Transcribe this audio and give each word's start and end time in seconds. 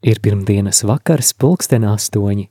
Ir 0.00 0.20
pirmdienas 0.24 0.80
vakars, 0.88 1.34
pulksten 1.36 1.84
astoņi. 1.84 2.48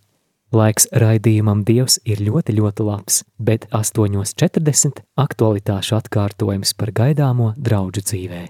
Laiks 0.53 0.87
raidījumam 0.93 1.63
Dievs 1.65 1.99
ir 2.05 2.21
ļoti, 2.25 2.55
ļoti 2.57 2.85
labs, 2.85 3.23
bet 3.37 3.67
8.40 3.73 5.03
aktualitāšu 5.17 5.97
atkārtojums 5.97 6.73
par 6.77 6.93
gaidāmo 6.93 7.53
draugu 7.57 8.01
dzīvē. 8.05 8.47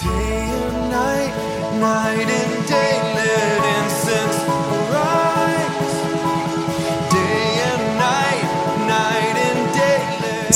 Day 0.00 0.48
and 0.56 0.88
night, 0.88 1.34
night 1.80 2.28
and 2.28 2.68
day, 2.68 2.90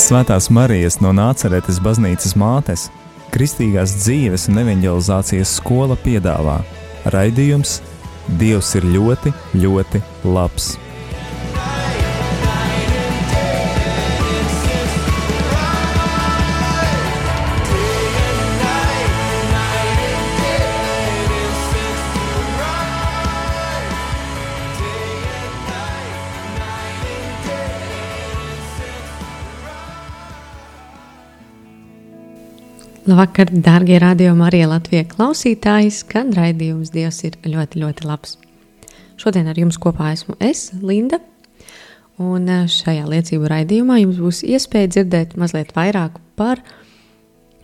Svētās 0.05 0.49
Marijas 0.53 0.99
no 1.01 1.09
Nāceretes 1.15 1.79
baznīcas 1.81 2.35
mātes, 2.37 2.89
Kristīgās 3.35 3.97
dzīves 3.99 4.45
un 4.47 4.61
evanģelizācijas 4.61 5.57
skola 5.57 5.97
piedāvā 5.99 6.61
raidījums 7.11 7.81
Dievs 8.39 8.71
ir 8.79 8.87
ļoti, 8.89 9.33
ļoti 9.59 9.99
labs. 10.23 10.71
Labvakar, 33.05 33.51
darbie 33.61 33.99
radiokamā 34.01 34.47
arī 34.47 34.63
Latvijas 34.65 35.11
klausītāji, 35.11 35.91
skan 35.93 36.31
raidījums 36.33 36.89
Dievs 36.89 37.19
ir 37.27 37.35
ļoti, 37.45 37.77
ļoti 37.83 38.07
labs. 38.09 38.31
Šodien 39.21 39.45
ar 39.45 39.59
jums 39.61 39.77
kopā 39.77 40.07
esmu 40.15 40.33
es, 40.41 40.71
Linda, 40.81 41.19
un 42.17 42.49
eh, 42.49 42.63
šajā 42.65 43.03
liecību 43.11 43.51
raidījumā 43.51 43.99
jums 43.99 44.17
būs 44.23 44.39
iespēja 44.49 44.89
dzirdēt 44.95 45.35
mazliet 45.37 45.75
vairāk 45.77 46.17
par 46.33 46.63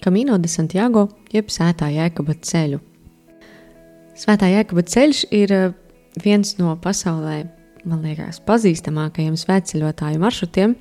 Camino 0.06 0.38
de 0.38 0.52
Santiago, 0.52 1.08
jeb 1.34 1.50
Svētā 1.50 1.90
Jēkaba 1.90 2.38
ceļu. 2.38 2.78
Svētā 4.22 4.52
Jēkaba 4.54 4.86
ceļš 4.94 5.24
ir 5.34 5.56
eh, 5.58 5.68
viens 6.22 6.54
no 6.62 6.78
pasaulē, 6.86 7.48
man 7.82 8.06
liekas, 8.06 8.44
pazīstamākajiem 8.46 9.42
svētceļotāju 9.42 10.22
maršrutiem, 10.22 10.78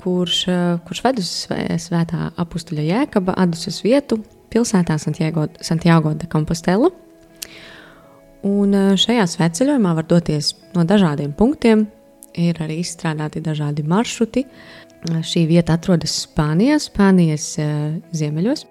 kurš, 0.00 0.48
eh, 0.48 0.78
kurš 0.86 1.02
ved 1.04 1.20
uz 1.22 1.28
svē- 1.44 1.76
svētā 1.78 2.30
apstuļa 2.40 2.84
jēkaba 2.88 3.34
adus 3.36 3.66
uz 3.70 3.82
vietu 3.84 4.22
pilsētā 4.50 4.98
Santiago, 4.98 5.46
Santiago 5.60 6.14
de 6.14 6.26
Compostela. 6.26 6.90
Un 8.42 8.74
eh, 8.74 8.92
šajā 8.96 9.26
svētceļojumā 9.36 9.94
var 9.94 10.08
doties 10.08 10.54
no 10.74 10.84
dažādiem 10.84 11.34
punktiem. 11.36 11.86
Ir 12.38 12.54
arī 12.62 12.78
izstrādāti 12.80 13.42
dažādi 13.42 13.84
maršruti. 13.84 14.46
Eh, 14.46 15.20
Šī 15.24 15.46
vieta 15.48 15.76
atrodas 15.76 16.26
Spānijā, 16.26 16.80
Spānijas 16.80 17.56
ziemeļos. 18.12 18.64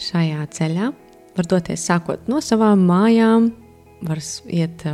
Šajā 0.00 0.46
ceļā 0.56 0.92
var 1.36 1.46
doties 1.46 1.82
sākot 1.88 2.28
no 2.28 2.40
savām 2.40 2.86
mājām, 2.88 3.50
var 4.02 4.20
iet 4.48 4.84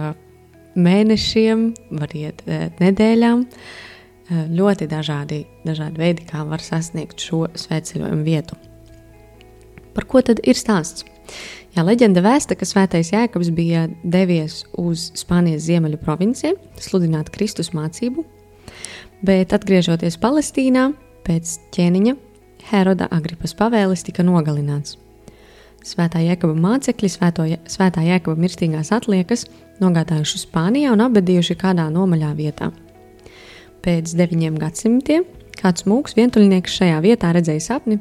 mēnešiem, 0.77 1.69
var 1.99 2.09
iet 2.15 2.43
nedēļām. 2.81 3.45
Eh, 3.47 3.96
ļoti 4.31 4.89
dažādi, 4.91 5.45
dažādi 5.67 6.01
veidi, 6.03 6.25
kā 6.27 6.43
var 6.49 6.63
sasniegt 6.63 7.23
šo 7.23 7.47
svētceļojumu 7.55 8.25
vietu. 8.27 8.59
Par 9.95 10.07
ko 10.11 10.23
tad 10.25 10.43
ir 10.45 10.59
stāsts? 10.59 11.07
Jā, 11.77 11.85
leģenda 11.85 12.23
vēsta, 12.25 12.57
ka 12.57 12.67
svētais 12.69 13.13
Jēkabs 13.13 13.51
bija 13.53 13.87
devies 14.03 14.63
uz 14.81 15.11
Spānijas 15.19 15.67
ziemeļu 15.67 15.99
provinciju, 16.01 16.57
sludināt 16.81 17.29
Kristus 17.35 17.73
mācību, 17.77 18.25
bet 19.27 19.53
atgriežoties 19.53 20.17
Palestīnā, 20.23 20.91
pēc 21.27 21.59
ķēniņa 21.77 22.15
Heroda 22.71 23.11
Agripas 23.13 23.55
pavēles 23.59 24.07
tika 24.07 24.25
nogalināts. 24.27 24.97
Svētā 25.87 26.19
Jēkaba 26.25 26.57
mācekļi 26.59 27.11
svēto, 27.13 27.47
svētā 27.71 28.03
Jēkaba 28.09 28.41
mirstīgās 28.43 28.91
atliekas 28.97 29.47
nogādājuši 29.83 30.43
Spānijā 30.43 30.97
un 30.97 31.05
apbedījuši 31.05 31.59
kādā 31.61 31.87
nomaļā 31.95 32.33
vietā. 32.41 32.73
Pēc 33.87 34.17
deviņiem 34.19 34.57
gadsimtiem 34.59 35.23
kāds 35.61 35.85
mūks 35.87 36.17
vientuļnieks 36.19 36.73
šajā 36.81 36.97
vietā 37.05 37.31
redzēja 37.37 37.63
sapni 37.69 38.01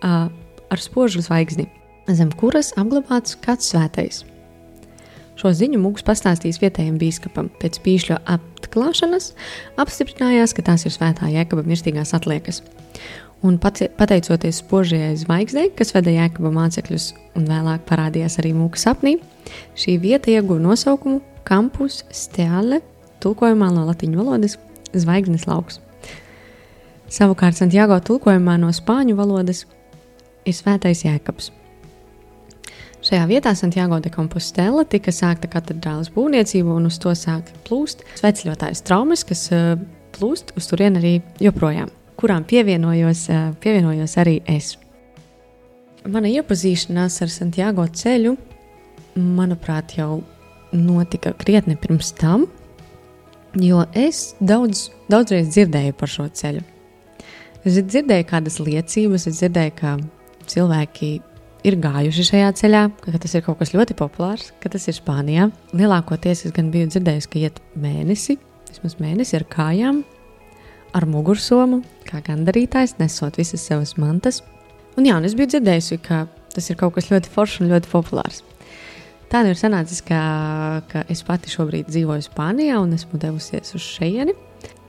ā, 0.00 0.30
ar 0.72 0.80
spožu 0.80 1.20
zvaigzni, 1.20 1.66
zem 2.08 2.30
kuras 2.40 2.72
apglabāts 2.80 3.36
kāds 3.44 3.68
svētais. 3.68 4.22
Šo 5.36 5.52
ziņu 5.56 5.82
mūks 5.82 6.04
pastāstīs 6.06 6.62
vietējiem 6.62 6.96
biskupam. 7.00 7.50
Pēc 7.60 7.76
pīšļu 7.84 8.18
atklāšanas 8.30 9.32
apstiprinājās, 9.84 10.56
ka 10.56 10.64
tās 10.70 10.86
ir 10.88 10.96
svētā 10.96 11.28
jēkaba 11.32 11.66
mirstīgās 11.68 12.14
atliekas. 12.16 12.62
Un 13.44 13.60
pateicoties 13.60 14.62
spožajai 14.62 15.12
zvaigznei, 15.18 15.68
kas 15.76 15.92
veda 15.96 16.12
jēkaba 16.14 16.52
mācekļus 16.56 17.12
un 17.36 17.52
vēlāk 17.52 17.84
parādījās 17.88 18.38
arī 18.40 18.56
mūka 18.56 18.80
sapnī, 18.80 19.18
šī 19.76 19.98
vieta 20.00 20.32
ieguva 20.32 20.70
nosaukumu 20.70 21.20
Campus 21.44 22.04
Steale, 22.14 22.80
tulkojumā 23.20 23.72
no 23.74 23.88
latīņu 23.88 24.22
valodas 24.22 24.60
zvaigznes 24.94 25.46
lauks. 25.48 25.80
Savukārt 27.12 27.58
Santiago 27.58 27.98
tulkojumā 28.00 28.56
no 28.60 28.70
spāņu 28.72 29.16
valodas 29.18 29.66
ir 30.48 30.56
svētais 30.56 31.04
jēkabs. 31.04 31.50
Šajā 33.02 33.24
vietā 33.26 33.50
Santiago 33.58 33.98
de 33.98 34.12
Compostela 34.14 34.84
tika 34.86 35.10
sākta 35.10 35.48
katedrālas 35.50 36.12
būvniecība 36.14 36.76
un 36.78 36.86
uz 36.86 37.00
to 37.02 37.10
sāk 37.18 37.50
plūst 37.66 38.04
sveceļotājs 38.20 38.84
traumas, 38.86 39.24
kas 39.26 39.48
eh, 39.50 39.74
plūst 40.14 40.54
uz 40.56 40.68
turieni 40.70 41.00
arī 41.00 41.12
joprojām, 41.42 41.90
kurām 42.20 42.46
pievienojos, 42.46 43.24
eh, 43.34 43.48
pievienojos 43.64 44.14
arī 44.22 44.36
es. 44.46 44.76
Mana 46.06 46.30
iepazīšanās 46.30 47.18
ar 47.26 47.34
Santiago 47.34 47.84
ceļu, 47.90 48.36
manuprāt, 49.18 49.96
jau 49.98 50.22
notika 50.72 51.34
krietni 51.42 51.76
pirms 51.76 52.14
tam, 52.18 52.46
jo 53.58 53.82
es 53.98 54.32
daudz, 54.40 54.90
daudzreiz 55.12 55.50
dzirdēju 55.52 55.96
par 55.98 56.10
šo 56.10 56.28
ceļu. 56.32 56.62
Es 57.62 57.76
dzirdēju 57.78 58.26
kādas 58.26 58.58
liecības, 58.62 59.28
es 59.30 59.38
dzirdēju, 59.38 59.74
ka 59.78 59.96
cilvēki 60.50 61.12
ir 61.68 61.76
gājuši 61.82 62.24
šajā 62.26 62.48
ceļā, 62.58 62.82
ka 63.04 63.18
tas 63.22 63.36
ir 63.38 63.44
kaut 63.46 63.60
kas 63.60 63.74
ļoti 63.74 63.96
populārs, 63.98 64.50
ka 64.62 64.72
tas 64.72 64.88
ir 64.90 64.96
Spānijā. 64.96 65.48
Lielākoties 65.76 66.46
es 66.48 66.56
gan 66.56 66.72
biju 66.74 66.90
dzirdējis, 66.90 67.28
ka 67.30 67.38
iet 67.42 67.60
mēnesi, 67.78 68.38
vismaz 68.70 68.98
mēnesi 69.02 69.38
ar 69.38 69.46
kājām, 69.52 70.02
ar 70.96 71.06
mugursomu, 71.08 71.82
kā 72.08 72.22
gandarītājs, 72.26 72.98
nesot 72.98 73.38
visas 73.38 73.62
savas 73.68 73.94
mantas. 74.00 74.42
Un 74.98 75.06
jā, 75.08 75.16
un 75.16 75.28
es 75.28 75.36
biju 75.38 75.54
dzirdējusi, 75.54 76.00
ka 76.04 76.26
tas 76.52 76.66
ir 76.68 76.80
kaut 76.80 76.96
kas 76.98 77.12
ļoti 77.12 77.30
foršs 77.32 77.62
un 77.62 77.70
ļoti 77.72 77.92
populārs. 77.92 78.42
Tā 79.32 79.40
nu 79.40 79.54
ir 79.54 79.56
sanācis, 79.56 80.02
ka, 80.04 80.22
ka 80.90 81.06
es 81.08 81.22
pati 81.24 81.48
šobrīd 81.48 81.86
dzīvoju 81.88 82.26
Spānijā 82.26 82.76
un 82.82 82.90
esmu 82.92 83.16
devusies 83.16 83.72
uz 83.78 83.84
šejieni. 83.94 84.34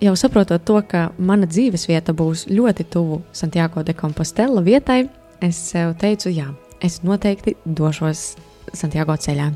Jau 0.04 0.18
saprotot 0.20 0.66
to, 0.68 0.81
ka 0.84 1.06
mana 1.16 1.48
dzīves 1.48 1.88
vieta 1.88 2.12
būs 2.12 2.50
ļoti 2.50 2.84
tuvu 2.92 3.22
Santiago 3.32 3.86
de 3.88 3.96
Compostela 3.96 4.59
vietai, 4.66 5.06
es 5.40 5.62
sev 5.70 5.94
teicu, 6.02 6.28
jā, 6.36 6.50
es 6.84 7.00
noteikti 7.08 7.56
došos 7.64 8.34
Santiago 8.76 9.16
ceļā. 9.16 9.48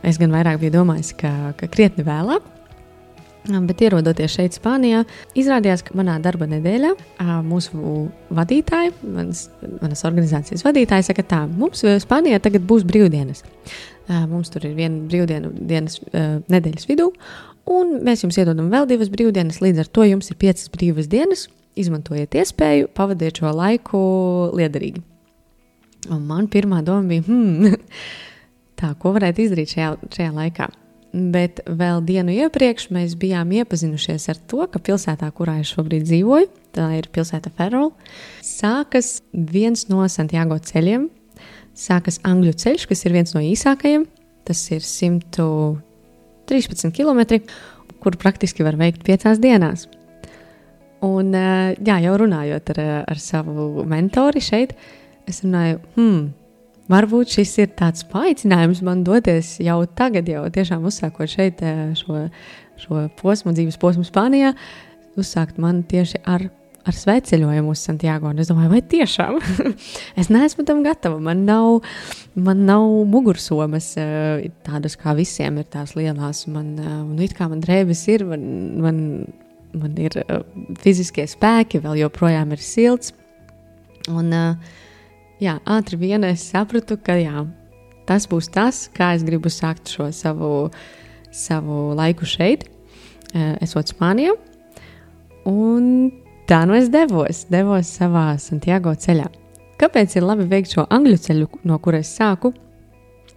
Es 0.00 0.16
gan 0.20 0.32
vairāk 0.32 0.62
biju 0.64 0.78
domājis, 0.78 1.12
ka, 1.20 1.34
ka 1.60 1.68
krietni 1.68 2.06
vēlāk, 2.06 2.48
Bet 3.48 3.80
ierodoties 3.80 4.34
šeit, 4.36 4.56
Spānijā, 4.58 5.06
izrādījās, 5.38 5.80
ka 5.86 5.94
manā 5.96 6.18
darba 6.20 6.44
nedēļā 6.50 6.90
mūsu 7.46 7.94
vadītāji, 8.36 8.92
manas, 9.00 9.46
manas 9.80 10.04
organizācijas 10.04 10.64
vadītāji, 10.66 11.06
saka, 11.08 11.24
tā, 11.24 11.40
mums 11.48 11.80
Spānijā 12.04 12.40
tagad 12.44 12.66
būs 12.68 12.84
brīvdienas. 12.88 13.40
Mums 14.10 14.50
tur 14.50 14.64
ir 14.66 14.74
viena 14.74 15.04
brīvdienu 15.06 15.52
dienas 15.70 16.00
nedēļas 16.50 16.88
vidū, 16.88 17.10
un 17.70 18.00
mēs 18.06 18.24
jums 18.24 18.40
iedodam 18.40 18.70
vēl 18.72 18.88
divas 18.90 19.10
brīvdienas. 19.12 19.60
Līdz 19.62 19.84
ar 19.84 19.90
to 19.94 20.06
jums 20.08 20.32
ir 20.32 20.38
piecas 20.40 20.70
brīvas 20.72 21.06
dienas. 21.10 21.46
Izmantojiet 21.78 22.34
iespēju, 22.34 22.90
pavadiet 22.96 23.38
šo 23.38 23.52
laiku 23.54 24.00
liederīgi. 24.58 25.04
Un 26.10 26.24
man 26.26 26.48
pirmā 26.50 26.80
doma 26.82 27.06
bija, 27.06 27.22
hmm, 27.26 27.76
tā, 28.80 28.94
ko 28.98 29.14
varētu 29.16 29.44
izdarīt 29.44 29.76
šajā, 29.76 29.92
šajā 30.16 30.32
laikā. 30.34 30.70
Bet 31.10 31.62
vēl 31.66 32.04
dienu 32.06 32.34
iepriekš 32.34 32.88
mēs 32.94 33.16
bijām 33.18 33.50
iepazinušies 33.58 34.28
ar 34.30 34.42
to, 34.50 34.62
ka 34.70 34.82
pilsētā, 34.82 35.30
kurā 35.34 35.56
es 35.62 35.72
šobrīd 35.74 36.06
dzīvoju, 36.06 36.50
tā 36.76 36.86
ir 37.00 37.08
pilsēta 37.10 37.50
Ferrola, 37.54 37.90
sākas 38.46 39.18
viens 39.34 39.88
no 39.90 40.06
Santiago 40.06 40.58
ceļiem. 40.62 41.08
Sākas 41.76 42.20
Angļu 42.26 42.52
ceļš, 42.60 42.86
kas 42.90 43.04
ir 43.06 43.12
viens 43.14 43.34
no 43.36 43.40
īsākajiem. 43.44 44.02
Tas 44.48 44.60
ir 44.74 44.82
113 44.84 46.92
km, 46.96 47.20
kur 48.00 48.12
praktiski 48.20 48.66
var 48.66 48.76
veikt 48.80 49.00
piecās 49.06 49.38
dienās. 49.42 49.80
Un, 51.00 51.32
eh, 51.34 51.76
jā, 51.80 51.96
jau 52.04 52.16
runājot 52.20 52.74
ar, 52.74 52.80
ar 53.08 53.20
savu 53.20 53.86
mentori 53.88 54.42
šeit, 54.44 54.74
es 55.28 55.40
runāju, 55.44 55.80
hmm, 55.96 56.26
varbūt 56.92 57.38
šis 57.38 57.54
ir 57.62 57.70
tāds 57.78 58.04
paaicinājums 58.10 58.82
man 58.84 59.04
doties 59.06 59.54
jau 59.64 59.78
tagad, 59.96 60.28
jau 60.28 60.44
tiešām 60.52 60.84
uzsākot 60.84 61.30
šeit 61.30 61.62
eh, 61.64 61.94
šo, 61.96 62.26
šo 62.82 63.06
posmu, 63.20 63.54
dzīves 63.56 63.80
posmu 63.80 64.04
Spānijā, 64.04 64.52
uzsākt 65.20 65.60
man 65.62 65.80
tieši 65.88 66.20
ar, 66.28 66.50
ar 66.86 66.96
sveceļojumu 66.96 67.74
uz 67.74 67.82
Santiago. 67.84 68.32
Es 68.40 68.50
domāju, 68.50 68.72
vai 68.72 68.80
tiešām 68.94 69.38
es 70.20 70.30
neesmu 70.32 70.64
tam 70.68 70.82
gatava. 70.86 71.20
Man 71.22 71.44
nav, 71.48 71.80
man 72.34 72.64
nav 72.68 72.86
mugursomas 73.10 73.92
eh, 74.00 74.48
tādas 74.66 74.96
kā 75.00 75.14
visiem 75.18 75.60
ir 75.60 75.68
tās 75.70 75.96
lielās. 75.98 76.46
Man, 76.50 76.74
eh, 76.80 76.98
un 77.04 77.20
it 77.24 77.36
kā 77.38 77.50
man 77.50 77.62
drēbes 77.64 78.04
ir, 78.12 78.26
man, 78.28 78.44
man, 78.80 79.00
man 79.76 79.96
ir 80.00 80.16
fiziskie 80.80 81.28
spēki, 81.30 81.82
vēl 81.84 82.02
joprojām 82.04 82.56
ir 82.56 82.64
silts. 82.64 83.14
Un, 84.10 84.32
jā, 85.42 85.58
ātri 85.68 85.98
vien 86.00 86.24
es 86.26 86.46
sapratu, 86.50 86.96
ka 87.04 87.14
jā, 87.20 87.44
tas 88.10 88.26
būs 88.30 88.50
tas, 88.50 88.84
kā 88.94 89.12
es 89.14 89.24
gribu 89.26 89.52
sākt 89.52 89.92
šo 89.92 90.08
savu, 90.14 90.70
savu 91.30 91.90
laiku 91.98 92.26
šeit, 92.26 92.66
eh, 93.34 93.54
esot 93.62 93.92
Spānijā. 93.92 94.34
Un 95.48 96.10
tā 96.50 96.64
nu 96.66 96.74
es 96.74 96.90
devos, 96.90 97.44
devos 97.50 97.92
savā 98.00 98.32
Santiago 98.42 98.90
ceļā. 98.98 99.28
Kāpēc 99.80 100.16
ir 100.18 100.26
labi 100.26 100.48
veikt 100.50 100.74
šo 100.74 100.84
angļu 100.90 101.20
ceļu, 101.22 101.48
no 101.70 101.78
kuras 101.82 102.10
sāku? 102.18 102.50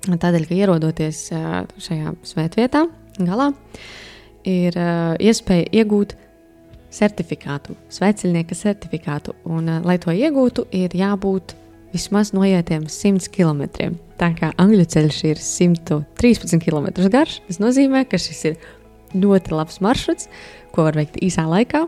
Tādēļ, 0.03 0.47
ka 0.49 0.57
ierodoties 0.57 1.19
šajā 1.31 2.15
svētvietā, 2.27 2.83
galā, 3.21 3.51
ir 4.49 4.75
iespēja 5.23 5.69
iegūt 5.79 6.17
certifikātu, 6.93 7.77
svētceļnieka 7.93 8.57
certifikātu. 8.57 9.37
Un, 9.45 9.69
lai 9.85 9.99
to 10.01 10.11
iegūtu, 10.13 10.67
ir 10.75 10.97
jābūt 10.97 11.55
vismaz 11.93 12.33
noietiem 12.35 12.89
100 12.89 13.31
km. 13.33 13.93
Tā 14.19 14.33
kā 14.37 14.51
angļu 14.59 14.89
ceļš 14.89 15.23
ir 15.29 15.41
113 15.41 16.59
km 16.65 16.89
garš, 17.13 17.39
tas 17.47 17.61
nozīmē, 17.61 18.03
ka 18.09 18.19
šis 18.21 18.47
ir 18.51 18.71
ļoti 19.13 19.53
labs 19.53 19.79
maršruts, 19.85 20.29
ko 20.73 20.89
var 20.89 20.97
veikt 20.97 21.21
īsā 21.21 21.45
laikā. 21.47 21.85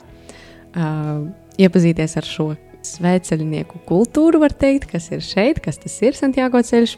Uh, 0.76 1.30
iepazīties 1.62 2.18
ar 2.20 2.28
šo 2.28 2.50
svētceļnieku 2.86 3.82
kultūru, 3.90 4.42
var 4.44 4.54
teikt, 4.54 4.90
kas 4.92 5.10
ir 5.14 5.24
šeit, 5.26 5.62
kas 5.64 5.80
tas 5.82 5.96
ir 6.04 6.18
Santiago 6.18 6.62
ceļš, 6.62 6.98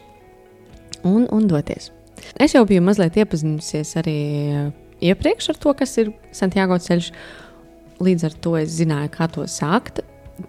un, 1.07 1.27
un 1.33 1.47
doties. 1.50 1.91
Es 2.41 2.56
jau 2.56 2.63
biju 2.68 2.83
mazliet 2.83 3.18
iepazinusies 3.21 3.94
arī 4.01 4.18
iepriekš 5.06 5.51
ar 5.53 5.59
to, 5.62 5.74
kas 5.77 5.94
ir 6.01 6.12
Santiago 6.35 6.79
ceļš. 6.81 7.12
Līdz 8.03 8.27
ar 8.27 8.33
to 8.45 8.53
es 8.59 8.75
zināju, 8.77 9.09
kā 9.13 9.25
to 9.33 9.47
sākt 9.50 10.03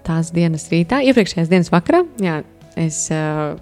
tās 0.04 0.32
dienas 0.36 0.66
rītā, 0.68 0.98
iepriekšējās 1.08 1.48
dienas 1.48 1.70
vakarā, 1.72 2.02
jā, 2.20 2.42
es 2.76 3.06
uh, 3.14 3.54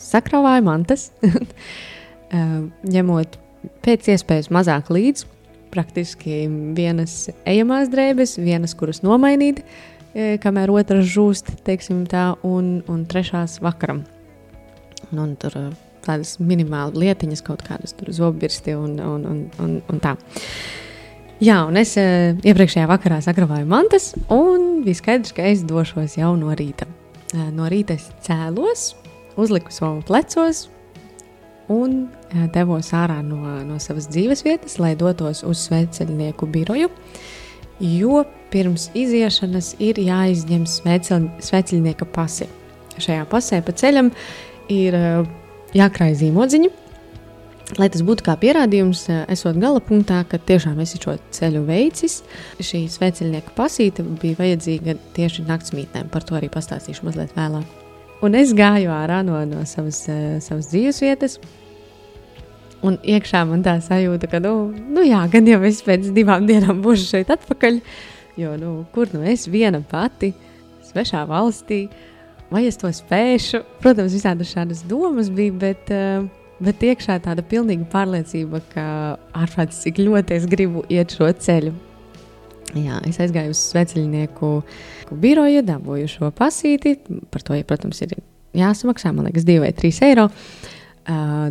sakrāvāju 0.00 0.64
mantas, 0.64 1.10
uh, 1.28 2.62
ņemot 2.88 3.36
pēc 3.84 4.08
iespējas 4.14 4.48
mazāk 4.54 4.88
līdzi. 4.94 5.28
Praktiski 5.74 6.44
vienas 6.76 7.28
ejamās 7.50 7.90
drēbes, 7.90 8.36
vienas, 8.38 8.76
kuras 8.78 9.02
nomainīt, 9.02 9.64
uh, 9.64 10.36
kamēr 10.42 10.70
otras 10.70 11.08
žūst, 11.10 11.50
teiksim 11.66 12.04
tā, 12.10 12.32
un, 12.46 12.78
un 12.90 13.02
trešās 13.10 13.58
vakaram. 13.64 14.04
Un, 15.10 15.20
un 15.24 15.34
tur 15.40 15.56
uh, 15.58 15.72
tādas 16.06 16.36
minimālas 16.38 16.94
lietiņas, 17.00 17.42
kaut 17.46 17.64
kādas 17.66 17.96
zobbirsti 17.98 18.76
un, 18.78 18.98
un, 19.02 19.26
un, 19.30 19.40
un, 19.64 19.78
un 19.90 20.02
tā. 20.02 20.14
Jā, 21.42 21.64
un 21.66 21.80
es 21.80 21.96
uh, 21.98 22.38
iepriekšējā 22.46 22.86
vakarā 22.88 23.18
sagrabāju 23.24 23.66
mantas, 23.68 24.12
un 24.30 24.84
bija 24.86 25.00
skaidrs, 25.00 25.34
ka 25.34 25.48
es 25.50 25.66
došos 25.66 26.14
jau 26.20 26.36
no 26.38 26.54
rīta. 26.54 26.86
No 27.34 27.66
rīta 27.66 27.96
es 27.98 28.06
cēlos, 28.22 28.92
uzliku 29.34 29.74
savu 29.74 30.04
plecos 30.06 30.68
un 31.72 32.04
uh, 32.06 32.44
devos 32.54 32.92
ārā 32.96 33.20
no, 33.24 33.40
no 33.66 33.78
savas 33.82 34.08
dzīves 34.12 34.44
vietas, 34.46 34.78
lai 34.82 34.94
dotos 34.98 35.44
uz 35.46 35.66
sveceļnieku 35.68 36.48
biroju. 36.50 36.90
Jo 37.82 38.22
pirms 38.52 38.90
iziešanas 38.94 39.74
ir 39.82 39.98
jāizņem 39.98 40.66
sveceļnieka 40.68 42.06
pasi. 42.14 42.46
Šajā 43.02 43.24
pasē 43.26 43.58
pa 43.66 43.74
ceļam 43.74 44.12
ir 44.70 44.94
uh, 44.98 45.28
jākrāj 45.74 46.18
zīmodziņa 46.22 46.74
Lai 47.80 47.88
tas 47.88 48.02
būtu 48.04 48.26
kā 48.26 48.34
pierādījums, 48.38 49.06
eh, 49.08 49.22
esot 49.32 49.56
gala 49.60 49.80
punktā, 49.80 50.20
ka 50.28 50.38
tiešām 50.38 50.80
esi 50.84 51.00
šo 51.00 51.16
ceļu 51.32 51.64
veicis, 51.64 52.20
šī 52.60 52.84
sveceļnieka 52.92 53.54
pasīte 53.56 54.04
bija 54.04 54.36
vajadzīga 54.42 54.98
tieši 55.16 55.46
naktsmītnēm. 55.48 56.12
Par 56.12 56.22
to 56.22 56.36
arī 56.36 56.52
pastāstīšu 56.52 57.08
mazliet 57.08 57.32
vēlāk. 57.34 57.83
Un 58.22 58.36
es 58.38 58.54
gāju 58.56 58.92
ārā 58.94 59.22
no, 59.26 59.40
no 59.48 59.64
savas, 59.68 60.04
uh, 60.08 60.38
savas 60.44 60.70
dzīves 60.70 61.00
vietas, 61.02 61.38
un 62.84 62.96
iekšā 63.02 63.42
man 63.48 63.64
tā 63.64 63.78
sajūta, 63.82 64.30
ka, 64.30 64.40
nu, 64.44 64.70
nu 64.94 65.04
jā, 65.04 65.24
gan 65.32 65.48
jau 65.48 65.60
es 65.66 65.82
pēc 65.84 66.12
divām 66.16 66.46
dienām 66.48 66.82
būšu 66.84 67.08
šeit 67.10 67.32
atpakaļ, 67.34 67.80
jo, 68.40 68.54
nu, 68.60 68.76
kur 68.94 69.10
nu 69.16 69.24
es 69.28 69.48
viena 69.50 69.82
pati, 69.90 70.32
svešā 70.88 71.24
valstī, 71.28 71.86
vai 72.52 72.64
es 72.68 72.78
to 72.80 72.92
spēšu? 72.92 73.64
Protams, 73.82 74.14
visādas 74.16 74.54
šādas 74.54 74.86
domas 74.88 75.32
bija, 75.32 75.58
bet. 75.66 75.92
Uh, 75.92 76.30
Bet 76.62 76.84
iekšā 76.86 77.16
tāda 77.18 77.42
pilnīga 77.42 77.82
pārliecība, 77.90 78.60
ka 78.70 78.84
ārprāts 79.34 79.80
cik 79.82 79.98
ļoti 79.98 80.36
es 80.36 80.44
gribu 80.46 80.84
iet 80.86 81.10
šo 81.16 81.26
ceļu. 81.34 81.72
Jā, 82.74 82.98
es 83.06 83.20
aizgāju 83.22 83.52
uz 83.54 83.60
sveceļnieku 83.70 84.50
biroju, 85.22 85.62
dabūju 85.66 86.10
šo 86.10 86.30
pasīti. 86.34 86.96
Par 87.30 87.44
to, 87.46 87.54
ja, 87.54 87.66
protams, 87.66 88.00
ir 88.02 88.16
jāsamaksā, 88.58 89.12
man 89.14 89.28
liekas, 89.28 89.46
2 89.46 89.60
vai 89.62 89.70
3 89.76 90.00
eiro. 90.08 90.28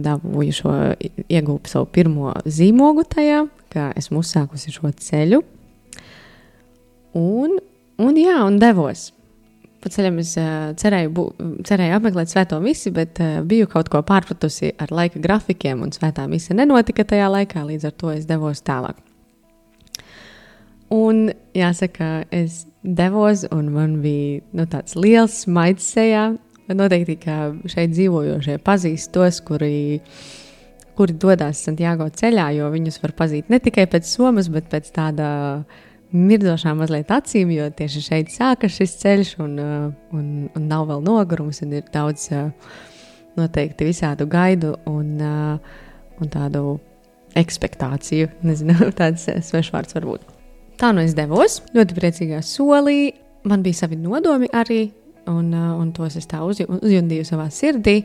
Dabūju 0.03 0.55
šo, 0.57 0.73
iegūpu 1.29 1.71
savu 1.71 1.87
pirmo 1.93 2.33
zīmogu 2.43 3.05
tajā, 3.07 3.45
ka 3.71 3.91
esmu 3.99 4.23
uzsākusi 4.23 4.73
šo 4.73 4.91
ceļu. 4.99 5.43
Un, 7.19 7.59
un 8.01 8.17
jā, 8.19 8.39
un 8.43 8.57
devos. 8.59 9.11
Pa 9.83 9.91
ceļam 9.93 10.19
es 10.23 10.33
cerēju, 10.79 11.13
bu, 11.13 11.27
cerēju 11.67 11.97
apmeklēt 11.99 12.31
svēto 12.31 12.59
misi, 12.63 12.91
bet 12.95 13.19
biju 13.47 13.69
kaut 13.71 13.91
ko 13.93 14.03
pārpratusi 14.03 14.73
ar 14.79 14.91
laika 14.95 15.21
grafikiem, 15.23 15.83
un 15.83 15.95
svētā 15.95 16.27
misija 16.31 16.57
nenotika 16.57 17.05
tajā 17.07 17.31
laikā, 17.31 17.63
līdz 17.67 17.91
ar 17.91 17.97
to 17.99 18.13
es 18.15 18.27
devos 18.27 18.63
tālāk. 18.65 19.12
Un 20.93 21.31
jāsaka, 21.57 22.23
es 22.29 22.67
devos, 22.83 23.47
un 23.51 23.71
man 23.73 23.97
bija 24.03 24.43
nu, 24.53 24.67
tāds 24.69 24.97
liels 24.99 25.43
smaids 25.45 25.87
sejā. 25.95 26.33
Noteikti, 26.69 27.17
ka 27.19 27.37
šeit 27.69 27.91
dzīvojošie 27.91 28.59
pazīst 28.63 29.11
tos, 29.15 29.41
kuri, 29.43 29.99
kuri 30.97 31.15
dodas 31.19 31.59
Santiago 31.65 32.07
ceļā, 32.07 32.51
jo 32.55 32.69
viņus 32.71 33.01
var 33.03 33.15
pazīt 33.17 33.49
ne 33.51 33.59
tikai 33.63 33.87
pēc 33.91 34.07
somas, 34.07 34.47
bet 34.53 34.69
pēc 34.71 34.91
tāda 34.95 35.27
mirdzošām 36.13 36.77
mazliet 36.79 37.11
acīm, 37.11 37.51
jo 37.55 37.67
tieši 37.73 38.03
šeit 38.05 38.31
sākas 38.31 38.77
šis 38.77 38.95
ceļš, 39.01 39.33
un, 39.43 39.57
un, 40.13 40.27
un 40.53 40.69
nav 40.69 40.87
vēl 40.91 41.03
nogurums, 41.03 41.63
un 41.65 41.73
ir 41.79 41.89
daudz 41.93 42.29
noteikti 43.37 43.89
visādu 43.89 44.29
gaidu 44.29 44.75
un, 44.89 45.17
un 45.19 46.31
tādu 46.37 46.77
ekspektāciju. 47.39 48.29
Nezinu, 48.45 48.77
tāds 49.01 49.25
svešvārds 49.49 49.97
varbūt. 49.97 50.32
Tā 50.79 50.89
nu 50.95 51.03
es 51.05 51.13
devos, 51.17 51.61
ļoti 51.75 51.97
priecīgā 51.97 52.41
solī. 52.45 53.13
Man 53.47 53.63
bija 53.63 53.83
savi 53.83 53.97
nodomi 53.99 54.47
arī, 54.55 54.87
un, 55.29 55.51
un 55.53 55.91
tos 55.95 56.15
es 56.19 56.27
tā 56.29 56.41
uzjundīju 56.45 57.27
savā 57.27 57.49
sirdī. 57.53 58.01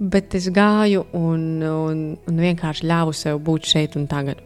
Bet 0.00 0.34
es 0.38 0.46
gāju 0.54 1.04
un, 1.16 1.42
un, 1.66 2.04
un 2.28 2.40
vienkārši 2.40 2.86
ļāvu 2.88 3.12
sev 3.16 3.40
būt 3.44 3.68
šeit 3.68 3.98
un 4.00 4.06
tagad. 4.08 4.40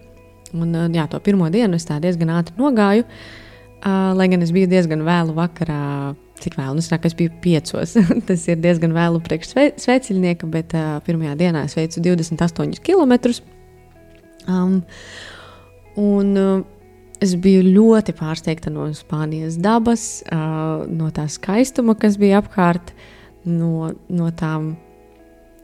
Un, 0.54 0.74
jā, 0.94 1.06
to 1.10 1.18
pirmo 1.22 1.46
dienu 1.50 1.78
es 1.78 1.86
tā 1.86 2.00
diezgan 2.02 2.32
ātri 2.34 2.54
nogāju, 2.58 3.04
uh, 3.06 4.12
lai 4.18 4.28
gan 4.30 4.42
es 4.42 4.52
biju 4.54 4.70
diezgan 4.70 5.02
vēlu 5.06 5.34
vakarā. 5.36 6.14
Cik 6.42 6.56
vēlu? 6.58 6.74
Nu, 6.76 6.82
es, 6.82 6.90
nāk, 6.90 7.06
es 7.06 7.14
biju 7.14 7.30
piecos. 7.42 7.94
Tas 8.28 8.46
ir 8.50 8.58
diezgan 8.62 8.94
vēlu 8.94 9.22
priekš 9.22 9.52
sveceļnieka, 9.82 10.50
bet 10.50 10.74
uh, 10.74 10.96
pirmajā 11.06 11.36
dienā 11.38 11.62
es 11.68 11.76
veicu 11.78 12.02
28 12.02 12.82
km. 12.82 13.14
Um, 14.50 14.80
un 16.02 16.34
uh, 16.34 16.64
es 17.22 17.34
biju 17.40 17.62
ļoti 17.66 18.14
pārsteigta 18.18 18.72
no 18.72 18.88
Spānijas 18.96 19.58
dabas, 19.62 20.22
no 20.30 21.10
tā 21.14 21.28
skaistuma, 21.30 21.94
kas 21.98 22.18
bija 22.20 22.40
apkārt, 22.42 22.94
no, 23.44 23.92
no 24.08 24.30
tām 24.34 24.74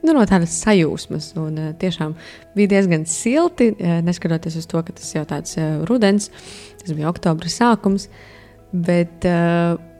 nu, 0.01 0.13
no 0.13 0.23
tādas 0.29 0.55
sajūsmas. 0.63 1.31
Un, 1.39 1.59
tiešām 1.81 2.15
bija 2.57 2.75
diezgan 2.75 3.05
silti, 3.09 3.71
neskatoties 4.05 4.59
uz 4.61 4.67
to, 4.69 4.81
ka 4.85 4.95
tas 4.97 5.13
jau 5.15 5.23
tāds 5.29 5.57
rudens, 5.89 6.31
tas 6.81 6.93
bija 6.95 7.09
oktobra 7.11 7.51
sākums. 7.51 8.07
Bet, 8.71 9.25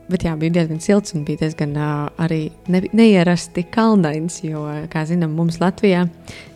bet 0.08 0.24
jā, 0.24 0.32
bija 0.40 0.56
diezgan 0.56 0.80
silts 0.80 1.12
un 1.12 1.26
bija 1.28 1.42
diezgan 1.44 1.76
arī 1.76 2.46
ne, 2.72 2.86
neierasti 2.96 3.66
kalnains. 3.72 4.40
Jo, 4.46 4.64
kā 4.92 5.04
zinām, 5.08 5.36
mums 5.36 5.60
Latvijā, 5.62 6.06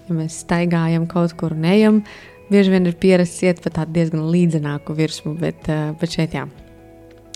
ja 0.07 0.17
mēs 0.17 0.41
staigājam 0.47 1.05
kaut 1.11 1.37
kur 1.39 1.55
un 1.57 1.69
ejam, 1.69 2.01
bieži 2.51 2.73
vien 2.73 2.87
ir 2.89 2.97
pierasts 3.01 3.43
iet 3.47 3.61
pa 3.65 3.73
tādu 3.81 3.97
diezgan 3.97 4.27
līdzenāku 4.33 4.97
virsmu, 4.97 5.35
bet, 5.41 5.69
uh, 5.73 5.93
bet 6.01 6.17
šeit 6.17 6.37
jā. 6.37 6.47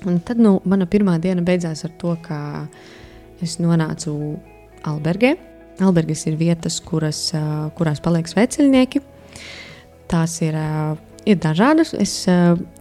Un 0.09 0.21
tad 0.25 0.41
nu, 0.41 0.59
mana 0.65 0.87
pirmā 0.89 1.19
diena 1.21 1.45
beidzās 1.45 1.85
ar 1.85 1.93
to, 2.01 2.15
ka 2.25 2.67
es 3.45 3.59
nonācu 3.61 4.15
Albergē. 4.89 5.35
Albergas 5.81 6.27
ir 6.29 6.37
vietas, 6.41 6.79
kuras, 6.85 7.21
uh, 7.37 7.69
kurās 7.77 8.01
paliek 8.05 8.29
sveceļnieki. 8.29 9.03
Tās 10.11 10.39
ir, 10.45 10.57
uh, 10.57 10.95
ir 11.29 11.41
dažādas. 11.41 11.93
Es 11.97 12.15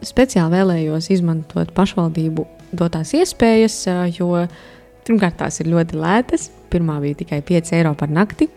speciāli 0.07 0.57
vēlējos 0.57 1.11
izmantot 1.15 1.73
pašvaldību 1.75 2.47
dotās 2.75 3.15
iespējas, 3.17 3.81
jo 4.13 4.45
pirmkārt 5.07 5.39
tās 5.41 5.59
ir 5.63 5.71
ļoti 5.73 5.99
lētas. 5.99 6.49
Pirmā 6.69 6.99
bija 7.01 7.17
tikai 7.23 7.41
5 7.45 7.75
eiro 7.79 7.95
par 7.97 8.11
nakti. 8.13 8.49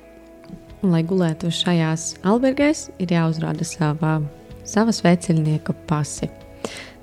Un, 0.83 0.91
lai 0.91 1.05
gulētu 1.07 1.51
šajās 1.55 2.17
albergēs, 2.27 2.89
ir 2.99 3.15
jāuzrāda 3.15 3.63
sava, 3.67 4.17
sava 4.67 4.91
sveceļnieka 4.95 5.77
pasi. 5.87 6.27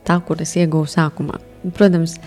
Tā, 0.04 0.18
kuras 0.28 0.56
iegūju 0.60 0.90
sākumā. 0.92 1.40
Protams, 1.78 2.18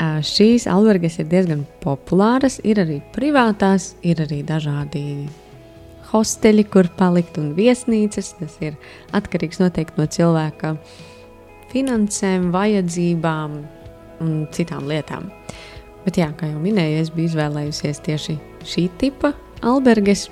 šīs 0.00 0.64
albergas 0.70 1.18
ir 1.20 1.28
diezgan 1.28 1.66
populāras, 1.82 2.58
ir 2.64 2.80
arī 2.80 3.00
privātās, 3.12 3.92
ir 4.02 4.22
arī 4.24 4.40
dažādi 4.46 5.04
hosteļi, 6.12 6.64
kur 6.72 6.88
palikt 6.96 7.38
un 7.40 7.52
viesnīcas. 7.56 8.34
Tas 8.40 8.56
ir 8.64 8.76
atkarīgs 9.16 9.60
noteikti 9.62 10.00
no 10.00 10.08
cilvēka 10.08 10.74
finansēm, 11.72 12.50
vajadzībām 12.56 13.60
un 14.22 14.34
citām 14.52 14.88
lietām. 14.88 15.28
Bet, 16.06 16.18
jā, 16.18 16.32
kā 16.36 16.48
jau 16.50 16.60
minēju, 16.62 17.00
es 17.04 17.12
biju 17.14 17.30
izvēlējusies 17.30 18.00
tieši 18.08 18.38
šī 18.66 18.88
tipa 19.00 19.32
albergas 19.62 20.26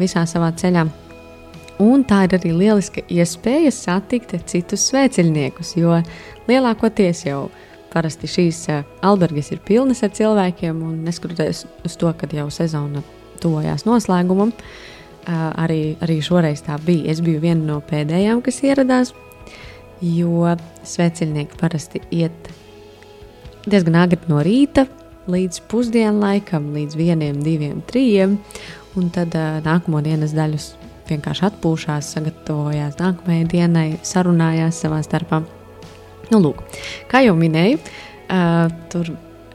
visā 0.00 0.24
savā 0.28 0.52
ceļā. 0.56 0.86
Un 1.82 2.04
tā 2.06 2.22
ir 2.26 2.36
arī 2.36 2.52
lieliska 2.54 3.02
iespēja 3.10 3.72
satikt 3.74 4.36
citus 4.46 4.86
svēceļniekus, 4.92 5.74
jo 5.80 5.96
lielākoties 6.46 7.24
jau 7.26 7.48
parasti 7.94 8.30
šīs 8.30 8.60
albergas 9.02 9.50
ir 9.54 9.62
pilnas 9.66 10.02
ar 10.06 10.12
cilvēkiem, 10.14 10.82
un 10.86 11.02
neskatoties 11.06 11.64
uz 11.86 11.98
to, 11.98 12.10
ka 12.18 12.30
jau 12.30 12.46
sezona 12.54 13.02
tuvojās 13.42 13.86
noslēgumam, 13.88 14.54
arī, 15.26 15.96
arī 16.04 16.20
šoreiz 16.22 16.62
tā 16.66 16.78
bija. 16.82 17.10
Es 17.12 17.22
biju 17.24 17.42
viena 17.42 17.74
no 17.74 17.80
pēdējām, 17.84 18.42
kas 18.44 18.62
ieradās, 18.66 19.14
jo 20.04 20.54
svēceļnieki 20.86 21.58
parasti 21.60 22.02
iet 22.14 22.52
diezgan 23.66 23.96
agri 24.02 24.20
no 24.28 24.42
rīta 24.44 24.86
līdz 25.30 25.62
pusdienlaikam, 25.70 26.72
līdz 26.76 26.98
vieniem, 27.00 27.38
diviem, 27.44 27.80
trijiem, 27.88 28.36
un 28.98 29.10
tad 29.14 29.34
nākamo 29.64 30.00
dienas 30.04 30.34
daļus 30.36 30.68
vienkārši 31.08 31.44
atpūšās, 31.48 32.12
sagatavojās 32.16 32.96
nākamajai 33.00 33.46
dienai, 33.50 33.86
sarunājās 34.06 34.80
savā 34.84 35.00
starpā. 35.04 35.42
Nu, 36.30 36.40
lūk, 36.40 36.62
kā 37.10 37.20
jau 37.24 37.34
minēju, 37.36 37.80
uh, 37.80 38.70
tur 38.92 39.12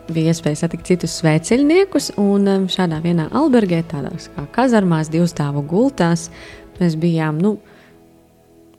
bija 0.09 0.33
iespēja 0.33 0.63
satikt 0.63 0.89
citus 0.89 1.15
sveceļniekus, 1.19 2.11
un 2.21 2.67
šādā 2.69 2.99
vienā 3.03 3.29
albergē, 3.37 3.81
tādās 3.89 4.29
kā 4.35 4.45
kazarmās, 4.53 5.09
divstāvu 5.13 5.63
gultās, 5.69 6.27
mēs 6.79 6.97
bijām, 6.99 7.41
nu, 7.41 7.55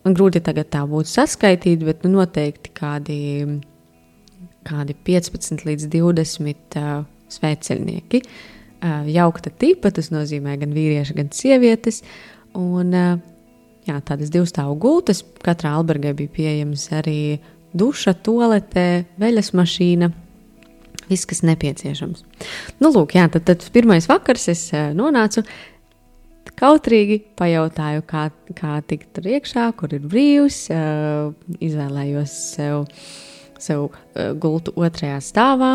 grūti 0.07 0.43
tagad 0.45 0.71
tā 0.73 0.85
būtu 0.91 1.11
saskaitīt, 1.11 1.83
bet 1.87 2.07
nu, 2.07 2.15
noteikti 2.19 2.73
kādi, 2.75 3.19
kādi 4.67 4.97
15 5.11 5.67
līdz 5.67 5.91
20 5.99 6.81
uh, 6.81 7.05
sveceļnieki. 7.31 8.25
Uh, 8.25 8.60
jaukta 8.81 9.53
tipa, 9.53 9.91
tas 9.95 10.11
nozīmē 10.13 10.57
gan 10.61 10.73
vīrieši, 10.77 11.17
gan 11.19 11.31
sievietes, 11.35 12.03
un 12.59 12.95
jā, 12.95 13.97
tādas 14.07 14.33
divstāvu 14.33 14.77
gultas, 14.81 15.23
katrā 15.45 15.75
albergē 15.79 16.15
bija 16.17 16.35
pieejams 16.37 16.87
arī 16.97 17.21
duša, 17.77 18.17
toaletē, 18.27 18.89
veļas 19.21 19.53
mašīna. 19.57 20.11
Viss, 21.11 21.27
kas 21.27 21.43
nepieciešams. 21.43 22.23
Nu, 22.79 22.93
lūk, 22.95 23.17
jā, 23.19 23.27
tad, 23.33 23.43
tad 23.49 23.65
pirmais 23.75 24.07
vakars 24.07 24.47
es 24.53 24.69
nonācu 24.95 25.43
kautrīgi, 26.61 27.19
pajautāju, 27.39 28.05
kā, 28.07 28.29
kā 28.59 28.77
tikt 28.87 29.11
tur 29.17 29.27
iekšā, 29.33 29.65
kur 29.79 29.95
ir 29.97 30.05
brīvs. 30.07 30.61
Izvēlējos 31.59 32.37
sev, 32.55 32.85
sev 33.59 33.89
gultu 34.43 34.75
otrajā 34.79 35.19
stāvā. 35.25 35.73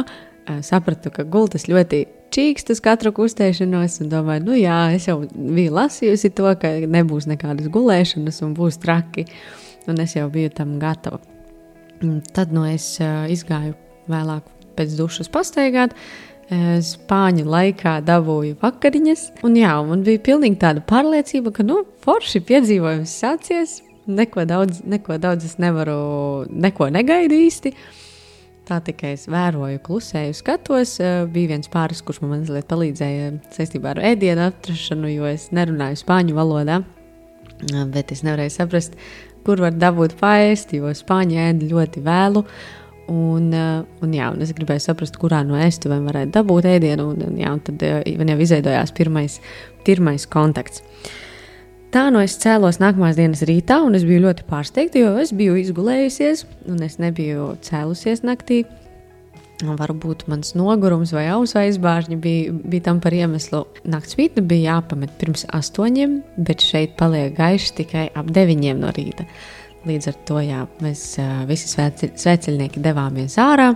Sapratu, 0.63 1.11
ka 1.11 1.25
gultas 1.27 1.67
ļoti 1.67 2.05
čīkst 2.35 2.71
uz 2.73 2.81
katru 2.83 3.13
kustēšanos, 3.15 3.99
un 4.03 4.11
domāju, 4.11 4.45
nu 4.49 4.57
jā, 4.59 4.79
es 4.95 5.07
jau 5.09 5.21
biju 5.25 5.75
lasījusi 5.75 6.33
to, 6.35 6.49
ka 6.59 6.73
nebūs 6.91 7.29
nekādas 7.31 7.71
gulēšanas 7.71 8.41
un 8.45 8.53
būs 8.57 8.79
traki, 8.83 9.25
un 9.89 10.01
es 10.03 10.17
jau 10.17 10.27
biju 10.33 10.51
tam 10.55 10.75
gatava. 10.81 11.21
Tad 12.35 12.51
no 12.53 12.65
es 12.67 12.95
izgāju 13.31 13.75
vēlāk 14.11 14.47
pēc 14.75 14.95
dušas 14.99 15.31
pastaigāt. 15.31 15.95
Spāņu 16.85 17.47
laikā 17.49 17.95
dabūju 18.05 18.59
vakariņas, 18.61 19.21
un 19.47 19.55
jā, 19.57 19.71
man 19.87 20.03
bija 20.05 20.21
pilnīgi 20.27 20.59
tāda 20.61 20.83
pārliecība, 20.85 21.49
ka, 21.55 21.65
nu, 21.65 21.79
forši 22.05 22.43
piedzīvojums 22.45 23.15
sācies, 23.23 23.79
neko 24.05 24.45
daudz, 24.45 24.83
neko 24.85 25.17
daudz 25.21 25.47
es 25.47 25.55
nevaru, 25.57 26.45
neko 26.51 26.91
negaidu 26.93 27.39
īsti. 27.47 27.73
Tā 28.65 28.79
tikai 28.81 29.11
es 29.13 29.27
vēroju, 29.29 29.77
klusēju, 29.85 30.33
skatos. 30.33 30.95
Bija 31.33 31.51
viens 31.53 31.69
pāris, 31.69 32.01
kurš 32.05 32.23
man 32.23 32.31
mazliet 32.39 32.65
palīdzēja 32.71 33.27
saistībā 33.53 33.91
ar 33.93 34.01
ēdienu 34.13 34.47
atrašanu, 34.47 35.11
jo 35.13 35.27
es 35.29 35.51
nerunāju 35.53 35.99
spāņu 36.01 36.33
valodā, 36.33 36.79
bet 37.93 38.13
es 38.15 38.23
nevarēju 38.25 38.55
saprast, 38.55 38.97
kur 39.45 39.61
var 39.61 39.77
dabūt 39.77 40.17
paēst, 40.17 40.73
jo 40.73 40.89
spāņi 40.97 41.37
ēd 41.43 41.67
ļoti 41.69 42.01
vēlu. 42.05 42.41
Un, 43.05 43.51
eh, 43.53 43.83
un, 44.01 44.13
jā, 44.17 44.31
un 44.33 44.41
es 44.41 44.53
gribēju 44.57 44.81
saprast, 44.81 45.19
kurā 45.21 45.43
no 45.45 45.59
ēstuvēm 45.61 46.07
varētu 46.09 46.33
dabūt 46.39 46.65
ēdienu. 46.71 47.11
Un, 47.13 47.21
un, 47.27 47.37
jā, 47.37 47.51
un 47.53 47.61
tad 47.61 47.83
eh, 47.85 48.01
man 48.17 48.33
jau 48.33 48.39
izveidojās 48.41 48.93
pirmais, 48.97 49.37
pirmais 49.85 50.25
kontakts. 50.25 50.81
Tā 51.95 52.09
no 52.11 52.19
es 52.19 52.33
cēlos 52.35 52.81
nākamās 52.81 53.15
dienas 53.15 53.39
rītā, 53.47 53.77
un 53.87 53.93
es 53.95 54.03
biju 54.03 54.25
ļoti 54.25 54.43
pārsteigta, 54.49 54.99
jo 54.99 55.13
es 55.21 55.29
biju 55.31 55.53
izgulējusies, 55.61 56.41
un 56.67 56.81
es 56.83 56.97
nebiju 56.99 57.53
cēlusies 57.63 58.19
naktī. 58.27 58.65
Varbūt 59.63 60.25
mans 60.27 60.51
nogurums 60.59 61.13
vai 61.15 61.29
ausu 61.31 61.61
aizbāžņi 61.61 62.17
bija, 62.19 62.51
bija 62.51 62.83
tam 62.89 62.99
par 62.99 63.15
iemeslu. 63.15 63.61
Naktsvītne 63.87 64.43
bija 64.43 64.73
jāpamet 64.73 65.13
pirms 65.21 65.45
astoņiem, 65.55 66.17
bet 66.35 66.65
šeit 66.67 66.97
paliek 66.99 67.31
gaišs 67.37 67.71
tikai 67.79 68.09
ap 68.11 68.27
deviņiem 68.27 68.83
no 68.83 68.91
rīta. 68.91 69.23
Līdz 69.87 70.11
ar 70.11 70.19
to 70.27 70.43
jā, 70.43 70.65
mēs 70.83 71.05
visi 71.47 71.71
sveceļnieki 71.71 72.83
devāmies 72.83 73.39
ārā. 73.39 73.69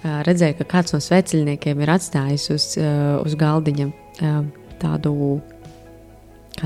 Redzēju, 0.00 0.62
ka 0.62 0.70
kāds 0.72 0.96
no 0.96 1.04
sveceļniekiem 1.04 1.84
ir 1.84 1.94
atstājis 1.98 2.48
uz, 2.56 2.70
uz 3.20 3.36
galdiņa 3.36 3.92
tādu 4.80 5.14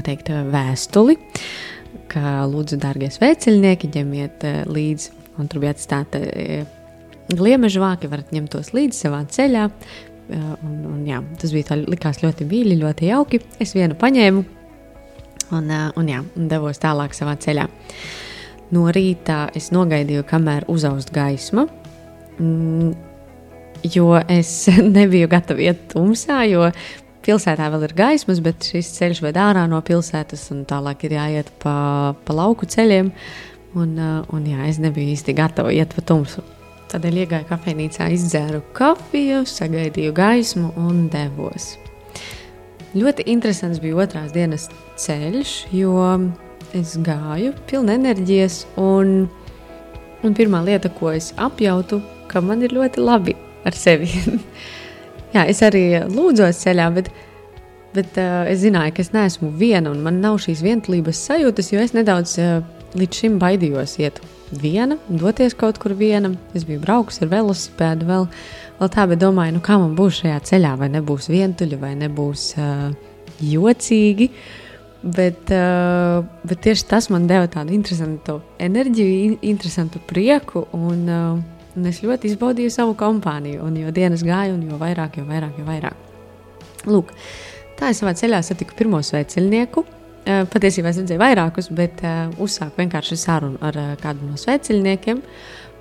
teikt, 0.00 0.30
vēstuli, 0.52 1.18
ka 2.08 2.46
lūdzu, 2.48 2.78
dārgie 2.80 3.10
sveceļnieki, 3.12 3.90
ņemiet 3.98 4.46
līdzi. 4.72 5.18
Un 5.40 5.48
tur 5.48 5.60
bija 5.62 5.74
atstāta 5.76 6.20
gliemeža 7.32 7.82
vāki, 7.82 8.10
varat 8.12 8.32
ņemt 8.32 8.52
tos 8.52 8.72
līdzi 8.76 9.04
savā 9.06 9.22
ceļā. 9.28 9.68
Un, 10.32 10.74
un, 10.88 10.98
jā, 11.04 11.20
tas 11.40 11.52
bija 11.52 11.72
tā, 11.72 11.78
likās 11.82 12.22
ļoti 12.22 12.46
mīļi, 12.48 12.80
ļoti 12.80 13.08
jauki. 13.10 13.42
Es 13.60 13.74
vienu 13.76 13.96
paņēmu 13.98 14.44
un, 15.52 15.70
un, 15.96 16.08
jā, 16.08 16.22
un 16.38 16.50
devos 16.50 16.80
tālāk 16.82 17.16
savā 17.16 17.36
ceļā. 17.40 17.66
No 18.72 18.86
rīta 18.94 19.46
es 19.56 19.68
nogaidīju, 19.74 20.24
kamēr 20.28 20.64
uzaust 20.72 21.12
gaisma, 21.12 21.66
mm, 22.38 22.92
jo 23.92 24.14
es 24.32 24.52
nebiju 24.96 25.28
gatava 25.32 25.64
iet 25.66 25.88
tumsā, 25.92 26.42
jo 26.48 26.70
pilsētā 27.24 27.68
vēl 27.72 27.86
ir 27.86 27.94
gaismas, 27.98 28.40
bet 28.44 28.66
šis 28.72 28.90
ceļš 28.96 29.22
ved 29.24 29.38
ārā 29.40 29.64
no 29.70 29.80
pilsētas, 29.84 30.48
un 30.54 30.64
tālāk 30.68 31.06
ir 31.06 31.16
jāiet 31.18 31.52
pa, 31.62 31.74
pa 32.24 32.36
lauku 32.36 32.68
ceļiem. 32.68 33.12
Un, 33.78 33.94
un 34.28 34.48
jā, 34.48 34.66
es 34.68 34.76
nebiju 34.82 35.14
īsti 35.14 35.32
gatava 35.36 35.72
iet 35.72 35.94
pa 35.96 36.04
tumsu. 36.04 36.44
Tādēļ 36.92 37.22
iegāju 37.22 37.48
kafejnīcā, 37.48 38.10
izdzēru 38.12 38.60
kafiju, 38.76 39.46
sagaidīju 39.48 40.12
gaismu 40.12 40.74
un 40.76 41.06
devos. 41.12 41.70
Ļoti 42.92 43.24
interesants 43.32 43.80
bija 43.80 44.02
otrās 44.04 44.34
dienas 44.34 44.66
ceļš, 45.00 45.54
jo 45.72 45.94
es 46.76 46.98
gāju 47.00 47.54
pilna 47.70 47.96
enerģijas, 47.96 48.66
un, 48.80 49.30
un 50.20 50.36
pirmā 50.36 50.60
lieta, 50.66 50.92
ko 50.92 51.14
es 51.16 51.30
apjautu, 51.40 52.02
ka 52.28 52.44
man 52.44 52.60
ir 52.66 52.76
ļoti 52.76 53.00
labi 53.00 53.38
ar 53.64 53.76
sevi. 53.76 54.12
Jā, 55.32 55.46
es 55.48 55.62
arī 55.64 55.86
lūdzos 56.12 56.60
ceļā, 56.60 56.90
bet, 56.92 57.08
bet 57.96 58.18
uh, 58.20 58.42
es 58.50 58.60
zināju, 58.64 58.92
ka 58.96 59.04
es 59.04 59.12
neesmu 59.14 59.48
viena, 59.56 59.88
un 59.92 60.02
man 60.04 60.20
nav 60.20 60.36
šīs 60.44 60.60
vientulības 60.64 61.22
sajūtas, 61.30 61.72
jo 61.72 61.80
es 61.80 61.94
nedaudz 61.96 62.36
uh, 62.42 62.60
līdz 62.98 63.22
šim 63.22 63.38
baidījos 63.40 63.96
iet 64.02 64.20
viena, 64.60 64.98
doties 65.08 65.56
kaut 65.56 65.78
kur 65.80 65.94
viena. 65.96 66.34
Es 66.56 66.66
biju 66.68 66.82
braukusi 66.82 67.24
ar 67.24 67.30
velosipēdu 67.32 68.08
vēl, 68.08 68.26
vēl 68.80 68.92
tā, 68.92 69.06
bet 69.08 69.22
domāju, 69.22 69.56
nu 69.56 69.62
kā 69.64 69.78
man 69.80 69.94
būs 69.96 70.20
šajā 70.20 70.42
ceļā, 70.50 70.74
vai 70.80 70.90
nebūs 70.92 71.30
vientuļi, 71.32 71.80
vai 71.80 71.94
nebūs 72.02 72.50
uh, 72.60 72.90
jocīgi. 73.40 74.28
Bet, 75.02 75.48
uh, 75.50 76.20
bet 76.46 76.60
tieši 76.62 76.84
tas 76.86 77.08
man 77.10 77.24
deva 77.26 77.48
tādu 77.50 77.74
interesantu 77.74 78.36
enerģiju, 78.62 79.40
interesantu 79.48 79.98
prieku. 80.06 80.68
Un, 80.76 81.00
uh, 81.08 81.51
Un 81.72 81.88
es 81.88 82.02
ļoti 82.04 82.28
izbaudīju 82.28 82.72
savu 82.72 82.92
kompāniju, 83.00 83.62
un 83.64 83.78
jo 83.80 83.92
dienas 83.94 84.24
gāja, 84.26 84.52
un 84.52 84.60
jo 84.68 84.76
vairāk, 84.80 85.16
jo 85.16 85.24
vairāk, 85.28 85.56
jo 85.56 85.64
vairāk. 85.64 86.08
Lūk, 86.84 87.14
tā 87.78 87.92
es 87.92 88.02
savā 88.02 88.12
ceļā 88.18 88.42
satiku 88.44 88.76
pirmo 88.76 89.00
sveceļnieku. 89.00 89.84
Eh, 90.22 90.42
Patiesībā 90.52 90.92
es 90.92 91.00
redzēju 91.00 91.22
vairākus, 91.22 91.70
bet 91.74 92.02
uh, 92.04 92.28
uzsāku 92.42 92.82
vienkārši 92.82 93.18
sarunu 93.18 93.58
ar 93.64 93.78
uh, 93.80 93.92
kādu 94.02 94.28
no 94.28 94.36
sveceļniekiem. 94.38 95.22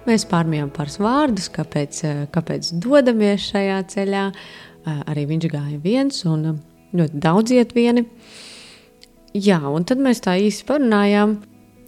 Mēs 0.07 0.25
pārmijām 0.31 0.71
pāris 0.73 0.97
vārdus, 0.97 1.51
kāpēc, 1.53 1.99
kāpēc 2.33 2.71
dodamies 2.81 3.51
šajā 3.51 3.75
ceļā. 3.91 4.23
Arī 4.81 5.27
viņš 5.29 5.45
gāja 5.51 5.77
viens 5.83 6.23
un 6.25 6.55
ļoti 6.97 7.21
daudz 7.21 7.53
iet 7.53 7.75
vieni. 7.77 8.07
Jā, 9.37 9.59
un 9.69 9.85
tad 9.85 10.01
mēs 10.01 10.23
tā 10.25 10.39
īsi 10.41 10.65
parunājām, 10.65 11.35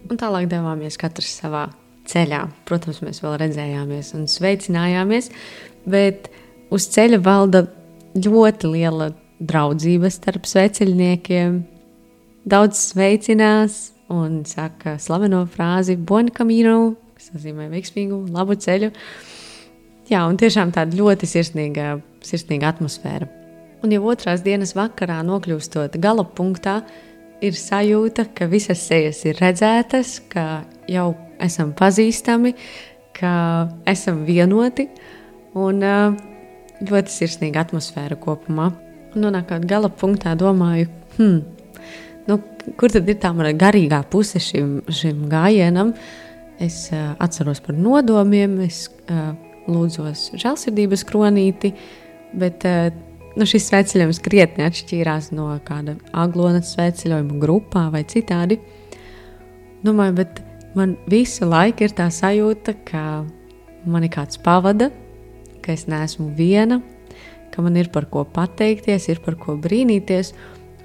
un 0.05 0.21
tālāk 0.21 0.45
devāmies 0.51 0.99
katrs 1.01 1.33
savā 1.41 1.71
ceļā. 2.09 2.43
Protams, 2.67 3.01
mēs 3.05 3.21
vēl 3.23 3.37
redzējāmies 3.41 4.13
un 4.17 4.27
sveicinājāmies, 4.31 5.29
bet 5.89 6.29
uz 6.73 6.87
ceļa 6.93 7.19
valda 7.23 7.65
ļoti 8.17 8.71
liela 8.73 9.11
draudzība 9.43 10.11
starp 10.13 10.47
sveceļniekiem 10.47 11.61
daudz 12.49 12.79
sveicinās 12.91 13.93
un 14.13 14.43
saka 14.47 14.97
slaveno 15.01 15.43
frāzi 15.49 15.95
Bon 15.97 16.27
camino, 16.33 16.95
kas 17.17 17.31
nozīmē 17.35 17.69
veiksmīgu, 17.71 18.25
labu 18.33 18.57
ceļu. 18.59 18.91
Jā, 20.11 20.25
un 20.27 20.37
tiešām 20.37 20.73
tāda 20.75 20.97
ļoti 20.99 21.29
sirsnīga, 21.29 21.95
sirsnīga 22.25 22.73
atmosfēra. 22.73 23.29
Un 23.83 23.91
jau 23.91 24.03
otrās 24.11 24.43
dienas 24.43 24.75
vakarā, 24.75 25.21
nokļūstot 25.27 25.95
gala 26.03 26.23
punktā, 26.35 26.81
ir 27.43 27.55
sajūta, 27.57 28.29
ka 28.35 28.47
visas 28.51 28.83
sejas 28.83 29.23
ir 29.27 29.39
redzētas, 29.39 30.17
ka 30.31 30.63
jau 30.91 31.09
esam 31.43 31.73
pazīstami, 31.77 32.53
ka 33.13 33.33
esam 33.89 34.23
vienoti 34.27 34.87
un 35.59 35.83
ļoti 36.83 37.13
sirsnīga 37.13 37.67
atmosfēra 37.67 38.17
kopumā. 38.19 38.71
Nonākot 39.13 39.65
gala 39.69 39.91
punktā, 39.93 40.33
domāju, 40.39 40.89
hmm, 41.17 41.39
nu, 42.29 42.39
kur 42.79 42.93
tad 42.93 43.09
ir 43.09 43.19
tā 43.21 43.33
mana 43.35 43.53
garīgā 43.53 44.01
puse 44.09 44.41
šim, 44.41 44.79
šim 44.89 45.27
gājienam? 45.31 45.93
Es 46.61 46.87
uh, 46.93 47.13
atceros 47.21 47.61
par 47.65 47.77
nodomiem, 47.77 48.59
es 48.65 48.87
uh, 49.11 49.33
lūdzos 49.69 50.31
žēlsirdības 50.41 51.05
kronīti, 51.09 51.73
bet 52.39 52.65
uh, 52.69 52.87
nu, 53.37 53.47
šis 53.49 53.67
sveceļojums 53.69 54.21
krietni 54.23 54.65
atšķīrās 54.67 55.31
no 55.35 55.51
kāda 55.65 55.97
aglonas 56.23 56.73
sveceļojuma 56.75 57.39
grupā 57.41 57.87
vai 57.93 58.03
citādi. 58.09 58.59
Domāju, 59.83 60.17
bet 60.21 60.41
man 60.75 60.95
visu 61.09 61.47
laiku 61.49 61.87
ir 61.87 61.93
tā 61.97 62.09
sajūta, 62.13 62.75
ka 62.87 63.03
mani 63.85 64.09
kāds 64.11 64.39
pavada, 64.41 64.89
ka 65.63 65.73
es 65.73 65.85
neesmu 65.91 66.31
viena, 66.37 66.81
ka 67.53 67.61
man 67.61 67.77
ir 67.77 67.91
par 67.93 68.07
ko 68.11 68.25
pateikties, 68.25 69.07
ir 69.11 69.21
par 69.25 69.37
ko 69.39 69.57
brīnīties. 69.59 70.33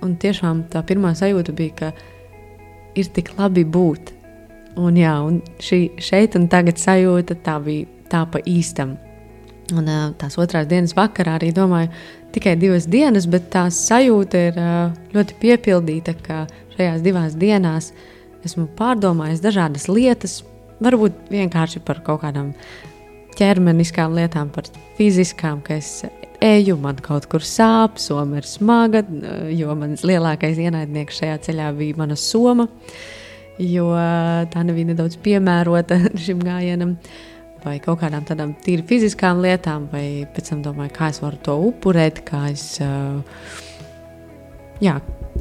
Un 0.05 0.15
tiešām 0.21 0.69
tā 0.71 0.85
pirmā 0.87 1.15
sajūta 1.19 1.55
bija, 1.59 1.75
ka 1.75 1.93
ir 2.99 3.09
tik 3.15 3.33
labi 3.39 3.65
būt. 3.67 4.13
Un, 4.79 4.95
jā, 4.99 5.17
un 5.27 5.41
šī 5.63 5.81
šeit 6.03 6.37
un 6.39 6.47
tagad 6.51 6.79
sajūta 6.79 7.39
tā 7.43 7.57
bija 7.65 7.89
tā 8.13 8.23
pa 8.31 8.43
īstam. 8.47 8.95
Un 9.75 9.89
tās 10.21 10.39
otrās 10.41 10.69
dienas 10.69 10.95
vakarā 10.97 11.35
arī 11.37 11.51
domāju, 11.53 11.91
tikai 12.33 12.55
divas 12.61 12.87
dienas, 12.89 13.27
bet 13.29 13.51
tā 13.53 13.67
sajūta 13.75 14.45
ir 14.49 14.61
ļoti 15.17 15.37
piepildīta, 15.43 16.15
ka 16.25 16.45
šajās 16.77 17.03
divās 17.05 17.37
dienās 17.37 17.91
esmu 18.49 18.67
pārdomājis 18.79 19.45
dažādas 19.45 19.87
lietas, 19.93 20.41
varbūt 20.83 21.29
vienkārši 21.33 21.83
par 21.87 22.03
kaut 22.07 22.23
kādām 22.25 22.53
ķermeniskām 23.39 24.17
lietām, 24.19 24.51
par 24.55 24.67
fiziskām, 24.99 25.61
ka 25.63 25.77
es 25.79 26.03
eju, 26.45 26.77
man 26.81 26.99
kaut 27.03 27.27
kur 27.31 27.45
sāp, 27.45 27.99
soma 28.03 28.41
ir 28.41 28.47
smaga, 28.49 29.03
jo 29.55 29.75
mans 29.79 30.05
lielākais 30.07 30.59
ienaidnieks 30.63 31.23
šajā 31.23 31.39
ceļā 31.49 31.71
bija 31.79 31.99
mana 31.99 32.19
soma, 32.19 32.69
jo 33.59 33.89
tā 34.53 34.63
nebija 34.67 34.93
nedaudz 34.93 35.19
piemērota 35.23 36.01
šim 36.27 36.45
gājienam. 36.47 36.99
Vai 37.59 37.81
kaut 37.83 37.99
kādām 37.99 38.23
tādām 38.23 38.53
tīri 38.63 38.85
fiziskām 38.87 39.41
lietām, 39.43 39.89
vai 39.91 40.23
pēc 40.31 40.53
tam 40.53 40.61
domāju, 40.63 40.93
kā 40.95 41.09
es 41.11 41.19
varu 41.19 41.41
to 41.43 41.57
upurēt, 41.67 42.21
kā 42.29 42.45
es, 42.53 42.77
jā, 44.79 44.95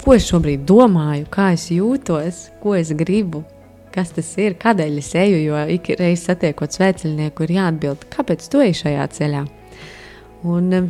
ko 0.04 0.16
es 0.16 0.26
šobrīd 0.28 0.66
domāju, 0.68 1.28
kā 1.32 1.52
es 1.56 1.68
jūtos, 1.74 2.48
ko 2.62 2.76
es 2.78 2.92
gribu, 2.98 3.44
kas 3.94 4.14
tas 4.16 4.30
ir, 4.42 4.56
kādēļ 4.60 5.00
es 5.02 5.10
eju. 5.18 5.40
Jo 5.42 5.64
ik 5.74 5.90
reiz 6.00 6.26
satiekot 6.28 6.76
svētceļnieku, 6.76 7.48
ir 7.48 7.56
jāatbild, 7.58 8.06
kāpēc 8.14 8.46
tu 8.52 8.62
ej 8.64 8.76
šajā 8.84 9.08
ceļā. 9.18 9.44
Un, 10.48 10.70
eh, 10.74 10.90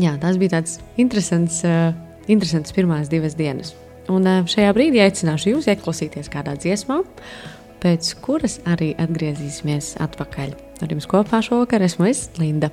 jā, 0.00 0.14
tas 0.22 0.40
bija 0.40 0.56
tāds 0.56 0.78
interesants, 0.96 1.60
uh, 1.68 1.92
interesants 2.26 2.72
pirmās 2.72 3.12
divas 3.12 3.36
dienas. 3.38 3.74
Un 4.08 4.24
uh, 4.24 4.42
šajā 4.48 4.72
brīdī 4.76 5.04
aicināšu 5.04 5.54
jūs 5.54 5.68
ieklausīties 5.74 6.32
kādā 6.32 6.56
dziesmā, 6.56 7.02
pēc 7.84 8.14
kuras 8.24 8.58
arī 8.64 8.94
atgriezīsimies 8.98 9.96
atpakaļ. 10.02 10.56
Ar 10.82 10.94
jums 10.94 11.10
kopā 11.10 11.42
šovakar 11.44 11.84
esmu 11.84 12.08
es, 12.08 12.28
Linda. 12.40 12.72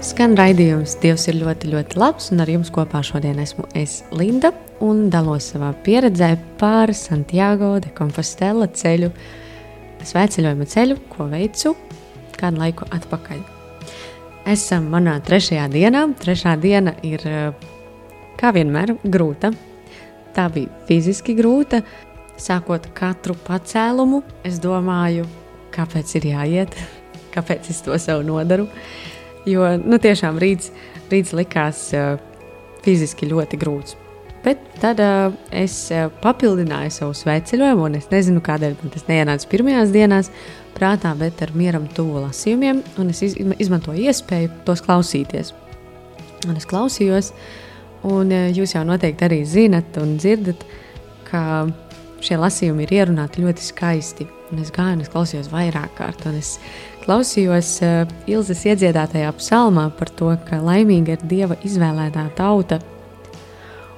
Skan 0.00 0.32
raidījums 0.32 0.94
Dievs 1.02 1.26
ir 1.28 1.36
ļoti, 1.42 1.68
ļoti 1.74 1.98
labs, 2.00 2.30
un 2.32 2.40
ar 2.40 2.48
jums 2.48 2.70
kopā 2.72 3.02
šodien 3.04 3.36
esmu 3.42 3.66
es 3.76 3.98
Linda 4.16 4.48
un 4.80 5.10
dalos 5.12 5.50
savā 5.52 5.74
pieredzē 5.84 6.30
par 6.56 6.88
Santiago 6.96 7.74
de 7.84 7.92
Compostela 7.92 8.64
ceļu, 8.64 9.10
svētceļojuma 10.08 10.68
ceļu, 10.72 10.96
ko 11.12 11.26
veicu 11.28 11.74
kādu 12.40 12.62
laiku 12.62 12.88
atpakaļ. 12.96 13.44
Esam 14.48 14.88
manā 14.88 15.18
trešajā 15.20 15.68
dienā. 15.68 16.06
Trešā 16.24 16.56
diena 16.64 16.96
ir, 17.04 17.26
kā 18.40 18.54
vienmēr, 18.56 18.96
grūta. 19.04 19.52
Tā 20.32 20.48
bija 20.56 20.72
fiziski 20.88 21.36
grūta. 21.36 21.84
Sākot 22.40 22.88
katru 22.96 23.36
pacēlumu, 23.44 24.24
es 24.48 24.56
domāju, 24.64 25.28
kāpēc 25.76 26.16
ir 26.16 26.32
jāiet, 26.32 26.82
kāpēc 27.36 27.68
es 27.68 27.84
to 27.84 28.00
sev 28.00 28.24
nodaru. 28.24 28.70
Jo 29.48 29.72
nu, 29.80 29.96
tiešām 30.02 30.38
rīts, 30.40 30.68
rīts 31.12 31.32
likās 31.36 31.88
uh, 31.96 32.18
fiziski 32.84 33.28
ļoti 33.30 33.58
grūts. 33.60 33.96
Bet 34.44 34.60
tad 34.80 35.00
uh, 35.04 35.34
es 35.52 35.74
uh, 35.92 36.08
papildināju 36.22 36.92
savu 36.94 37.16
sveceļojumu, 37.16 37.86
un 37.88 37.98
es 37.98 38.08
nezinu, 38.12 38.40
kādēļ 38.44 38.76
man 38.80 38.92
tas 38.94 39.04
neienāca 39.08 39.48
pirmajās 39.52 39.92
dienās 39.92 40.30
prātā, 40.76 41.12
bet 41.18 41.42
ar 41.44 41.52
mieram 41.56 41.88
tuvu 41.96 42.22
lasījumiem, 42.24 42.80
un 43.00 43.12
es 43.12 43.20
iz, 43.26 43.36
izmantoju 43.36 44.08
iespēju 44.08 44.52
tos 44.68 44.80
klausīties. 44.86 45.52
Un 46.48 46.56
es 46.56 46.68
klausījos, 46.68 47.34
un 48.08 48.32
uh, 48.32 48.48
jūs 48.56 48.76
jau 48.76 48.84
noteikti 48.88 49.28
arī 49.28 49.42
zinat 49.48 50.00
un 50.00 50.16
dzirdat, 50.20 50.64
ka 51.28 51.42
šie 52.24 52.40
lasījumi 52.40 52.86
ir 52.86 52.96
ierunāti 53.00 53.44
ļoti 53.44 53.64
skaisti. 53.64 54.28
Un 54.50 54.64
es 54.64 54.72
gāju, 54.74 54.96
un 54.96 55.04
es 55.04 55.12
klausījos 55.12 55.52
vairāk 55.52 55.92
kārt, 56.00 56.24
un 56.26 56.40
es 56.40 56.56
klausījos 57.10 57.70
uh, 57.82 58.10
Ilzas 58.30 58.60
iedziedātajā 58.70 59.32
psalmā 59.34 59.88
par 59.98 60.12
to, 60.14 60.30
ka 60.46 60.60
laimīga 60.62 61.16
ir 61.16 61.24
Dieva 61.26 61.56
izvēlētā 61.66 62.28
tauta. 62.38 62.78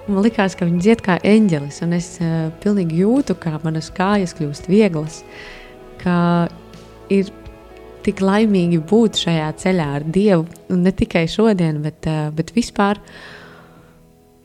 Un 0.06 0.16
man 0.16 0.24
likās, 0.24 0.56
ka 0.56 0.64
viņi 0.64 0.80
dzied 0.80 1.02
kā 1.04 1.18
eņģelis, 1.20 1.82
un 1.84 1.92
es 1.98 2.08
uh, 2.22 2.48
pilnīgi 2.62 3.02
jūtu, 3.02 3.36
kā 3.42 3.58
manas 3.66 3.90
kājas 3.92 4.32
kļūst 4.38 4.70
vieglas, 4.72 5.20
ka 6.00 6.14
ir 7.12 7.28
tik 8.02 8.24
laimīgi 8.24 8.80
būt 8.80 9.20
šajā 9.26 9.50
ceļā 9.60 9.90
ar 9.98 10.08
Dievu, 10.08 10.48
un 10.72 10.80
ne 10.86 10.94
tikai 10.96 11.26
šodien, 11.28 11.82
bet, 11.84 12.08
uh, 12.08 12.30
bet 12.32 12.54
vispār. 12.56 13.02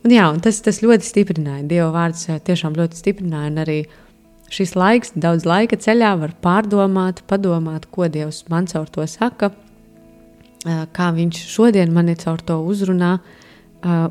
Un 0.03 0.11
jā, 0.11 0.27
un 0.27 0.43
tas, 0.43 0.59
tas 0.65 0.83
ļoti 0.83 1.07
stiprināja. 1.07 1.63
Dieva 1.71 1.87
vārds 1.95 2.27
uh, 2.27 2.43
tiešām 2.43 2.75
ļoti 2.75 2.99
stiprināja, 2.99 3.53
un 3.53 3.63
arī 3.63 3.79
šis 4.53 4.75
laiks, 4.77 5.13
daudz 5.15 5.45
laika 5.47 5.77
ceļā 5.79 6.13
var 6.21 6.33
pārdomāt, 6.43 7.23
padomāt, 7.27 7.87
ko 7.91 8.07
Dievs 8.11 8.43
man 8.51 8.67
caur 8.69 8.87
to 8.91 9.05
saka, 9.07 9.51
kā 10.65 11.07
Viņš 11.15 11.41
šodien 11.47 11.93
mani 11.93 12.15
caur 12.19 12.41
to 12.43 12.57
uzrunā, 12.65 13.17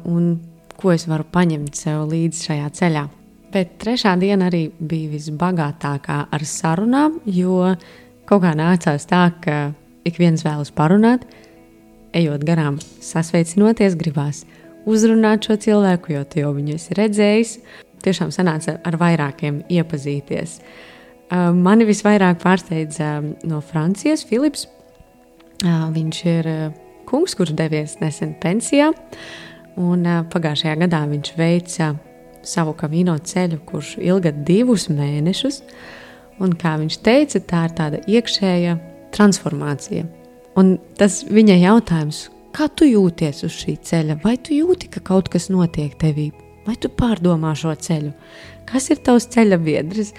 un 0.07 0.37
ko 0.77 0.93
es 0.93 1.07
varu 1.09 1.27
paņemt 1.33 1.77
sev 1.77 2.07
līdzi 2.11 2.51
šajā 2.51 2.69
ceļā. 2.79 3.07
Bet 3.53 3.79
trešā 3.81 4.17
diena 4.21 4.51
arī 4.51 4.67
bija 4.79 5.11
visbagātākā 5.15 6.19
ar 6.35 6.45
sarunām, 6.45 7.21
jo 7.25 7.75
kaut 8.29 8.43
kā 8.45 8.53
nācās 8.59 9.07
tā, 9.09 9.31
ka 9.41 9.73
ik 10.07 10.21
viens 10.21 10.45
vēlas 10.45 10.73
parunāt, 10.75 11.25
ejot 12.17 12.45
garām, 12.47 12.79
sasveicinoties, 12.81 13.97
gribās 13.99 14.45
uzrunāt 14.87 15.47
šo 15.47 15.57
cilvēku, 15.61 16.15
jo 16.15 16.25
tu 16.25 16.43
jau 16.43 16.53
viņu 16.57 16.77
esi 16.79 16.97
redzējis. 16.97 17.57
Tiešām 18.07 18.31
sanāca 18.35 18.77
ar 18.87 18.97
vairākiem 19.01 19.65
iepazīties. 19.73 20.61
Uh, 21.27 21.51
mani 21.51 21.89
visvairāk 21.89 22.39
pārsteidza 22.39 23.17
um, 23.19 23.33
no 23.51 23.59
Francijas 23.65 24.23
Filips. 24.29 24.69
Uh, 25.65 25.89
viņš 25.91 26.21
ir 26.31 26.51
uh, 26.53 26.69
kungs, 27.09 27.35
kurš 27.35 27.57
devies 27.59 27.97
nesen 27.99 28.37
pensijā. 28.43 28.93
Un 29.77 30.07
pagājušajā 30.33 30.77
gadā 30.81 31.03
viņš 31.11 31.33
veica 31.37 31.91
savu 32.47 32.73
kamino 32.79 33.17
ceļu, 33.19 33.59
kurš 33.69 33.97
ilga 34.01 34.33
divus 34.47 34.87
mēnešus. 34.89 35.61
Un, 36.41 36.55
kā 36.57 36.77
viņš 36.81 37.01
teica, 37.05 37.43
tā 37.43 37.67
ir 37.67 37.77
tāda 37.77 38.01
iekšēja 38.09 38.79
transformācija. 39.17 40.07
Un 40.57 40.77
tas 40.97 41.23
viņa 41.29 41.59
jautājums, 41.61 42.27
kā 42.57 42.71
tu 42.73 42.89
jūties 42.89 43.45
uz 43.45 43.61
šī 43.65 43.79
ceļa? 43.85 44.21
Vai 44.25 44.37
tu 44.41 44.57
jūti, 44.57 44.89
ka 44.93 45.05
kaut 45.05 45.33
kas 45.33 45.51
notiek 45.53 45.97
tevī? 46.01 46.31
Vai 46.67 46.75
tu 46.83 46.91
pārdomā 46.91 47.55
šo 47.59 47.75
ceļu? 47.75 48.13
Kas 48.67 48.91
ir 48.91 48.99
tavs 49.07 49.29
ceļa 49.31 49.59
biedrs? 49.63 50.13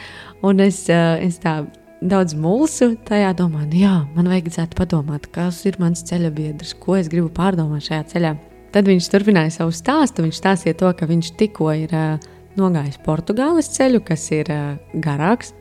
Un 0.47 0.63
es, 0.63 0.85
es 0.87 1.41
tā 1.43 1.59
daudz 1.99 2.35
mulsu 2.37 2.93
tajā 3.07 3.33
domā, 3.37 3.65
nu 3.67 3.81
jā, 3.81 3.95
man 4.15 4.29
vajadzētu 4.29 4.77
padomāt, 4.77 5.27
kas 5.33 5.63
ir 5.67 5.79
mans 5.81 6.05
ceļa 6.07 6.31
biedrs, 6.33 6.75
ko 6.77 6.95
es 6.99 7.09
gribu 7.11 7.31
pārdomāt 7.33 7.87
šajā 7.89 8.05
ceļā. 8.13 8.33
Tad 8.75 8.87
viņš 8.87 9.11
turpināja 9.11 9.53
savu 9.55 9.71
stāstu. 9.73 10.25
Viņš 10.25 10.39
stāstīja 10.41 10.77
to, 10.77 10.89
ka 10.93 11.07
viņš 11.09 11.31
tikko 11.39 11.71
ir 11.73 11.93
uh, 11.95 12.17
nogājis 12.59 12.99
Portugāles 13.05 13.71
ceļu, 13.73 14.03
kas 14.05 14.25
ir 14.35 14.51
uh, 14.53 14.75
garāks, 15.03 15.53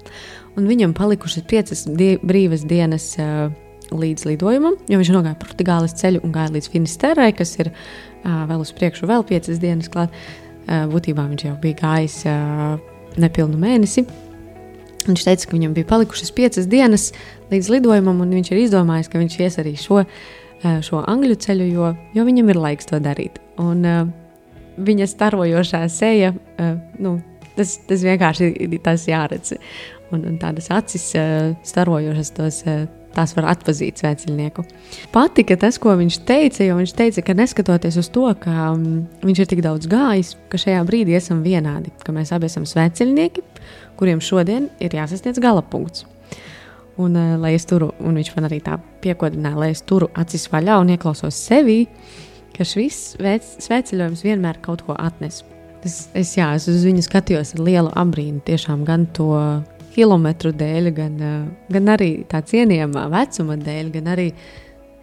un 0.58 0.66
viņam 0.68 0.94
palikušas 0.96 1.46
piecas 1.48 1.86
die 1.86 2.16
brīvas 2.22 2.66
dienas 2.68 3.12
uh, 3.22 3.46
līdz 3.94 4.26
lidojumam, 4.26 4.74
jo 4.90 4.98
viņš 4.98 5.12
nogāja 5.14 5.38
Portugāles 5.38 5.94
ceļu 5.96 6.24
un 6.26 6.34
gāja 6.34 6.56
līdz 6.56 6.70
Finisterrai, 6.72 7.30
kas 7.36 7.54
ir 7.60 7.70
uh, 7.70 8.42
vēl 8.50 8.64
uz 8.64 8.74
priekšu, 8.76 9.08
vēl 9.08 9.24
piecas 9.28 9.62
dienas 9.62 9.90
klāt. 9.92 10.14
Uh, 10.66 10.86
būtībā 10.90 11.26
viņš 11.30 11.44
jau 11.46 11.56
bija 11.62 11.78
gājis 11.78 12.20
uh, 12.26 12.78
nepilnu 13.22 13.58
mēnesi. 13.60 14.06
Viņš 15.06 15.22
teica, 15.28 15.46
ka 15.46 15.54
viņam 15.54 15.76
bija 15.76 15.86
palikušas 15.86 16.32
piecas 16.34 16.66
dienas 16.66 17.12
līdz 17.52 17.70
lidojumam, 17.76 18.24
un 18.24 18.34
viņš 18.34 18.50
ir 18.50 18.64
izdomājis, 18.64 19.10
ka 19.12 19.22
viņš 19.22 19.38
ies 19.44 19.58
arī 19.62 19.76
šo 19.78 20.00
uh, 20.02 20.80
šo 20.82 21.02
angļu 21.06 21.38
ceļu, 21.42 21.68
jo, 21.70 21.92
jo 22.16 22.26
viņam 22.26 22.50
ir 22.52 22.60
laiks 22.60 22.90
to 22.90 23.00
darīt. 23.02 23.38
Un 23.62 23.84
uh, 23.86 24.08
viņa 24.76 25.08
starojošā 25.10 25.84
seja, 25.92 26.32
uh, 26.34 26.74
nu, 27.02 27.18
tas, 27.56 27.76
tas 27.88 28.04
vienkārši 28.06 28.52
ir 28.66 28.78
tas 28.84 29.06
jāredz. 29.08 29.56
Un, 30.14 30.22
un 30.22 30.38
tādas 30.42 30.70
acis 30.74 31.10
uh, 31.18 31.52
starojošas 31.66 32.32
tos. 32.36 32.62
Uh, 32.66 32.86
Tās 33.16 33.32
var 33.32 33.46
atpazīt 33.54 34.02
svētceļnieku. 34.02 34.64
Patika 35.14 35.56
tas, 35.60 35.78
ko 35.80 35.94
viņš 35.96 36.18
teica, 36.28 36.64
jo 36.66 36.76
viņš 36.76 36.92
teica, 36.98 37.22
ka 37.24 37.36
neskatoties 37.38 37.96
uz 38.02 38.10
to, 38.12 38.26
ka 38.42 38.72
um, 38.74 39.06
viņš 39.24 39.40
ir 39.40 39.48
tik 39.52 39.62
daudz 39.64 39.88
gājis, 39.88 40.34
ka 40.52 40.60
šajā 40.60 40.82
brīdī 40.88 41.16
esam 41.16 41.40
vienādi, 41.46 41.94
ka 42.04 42.12
mēs 42.12 42.34
abi 42.36 42.50
esam 42.50 42.66
svētceļnieki, 42.68 43.44
kuriem 43.96 44.20
šodien 44.20 44.68
ir 44.84 44.98
jāsasniedz 44.98 45.40
gala 45.40 45.64
punkts. 45.64 46.04
Un, 47.00 47.16
uh, 47.16 47.34
lai 47.40 47.54
es 47.56 47.64
turu, 47.68 47.90
un 48.04 48.20
viņš 48.20 48.32
man 48.36 48.50
arī 48.50 48.60
tā 48.64 48.76
piekodināja, 49.04 49.60
lai 49.64 49.72
es 49.72 49.84
turu 49.88 50.10
acis 50.16 50.48
vaļā 50.52 50.76
un 50.82 50.92
ieklausos 50.92 51.40
sevī, 51.48 51.84
ka 52.56 52.64
šis 52.68 53.16
svētceļojums 53.16 54.24
vienmēr 54.24 54.60
kaut 54.64 54.84
ko 54.84 54.96
atnes. 54.96 55.42
Es, 55.86 56.06
es, 56.16 56.34
jā, 56.36 56.50
es 56.56 56.66
uz 56.68 56.84
viņu 56.84 57.04
skatījos 57.04 57.54
ar 57.56 57.64
lielu 57.64 57.90
abrīnu, 57.96 58.40
tiešām 58.44 58.84
gan 58.88 59.04
to 59.16 59.30
kilometru 59.96 60.52
dēļ, 60.56 60.92
gan, 60.94 61.18
uh, 61.18 61.42
gan 61.72 61.90
arī 61.96 62.12
tā 62.30 62.44
cienījamā 62.44 63.08
vecuma 63.16 63.56
dēļ, 63.58 63.90
gan 63.96 64.14
arī 64.14 64.30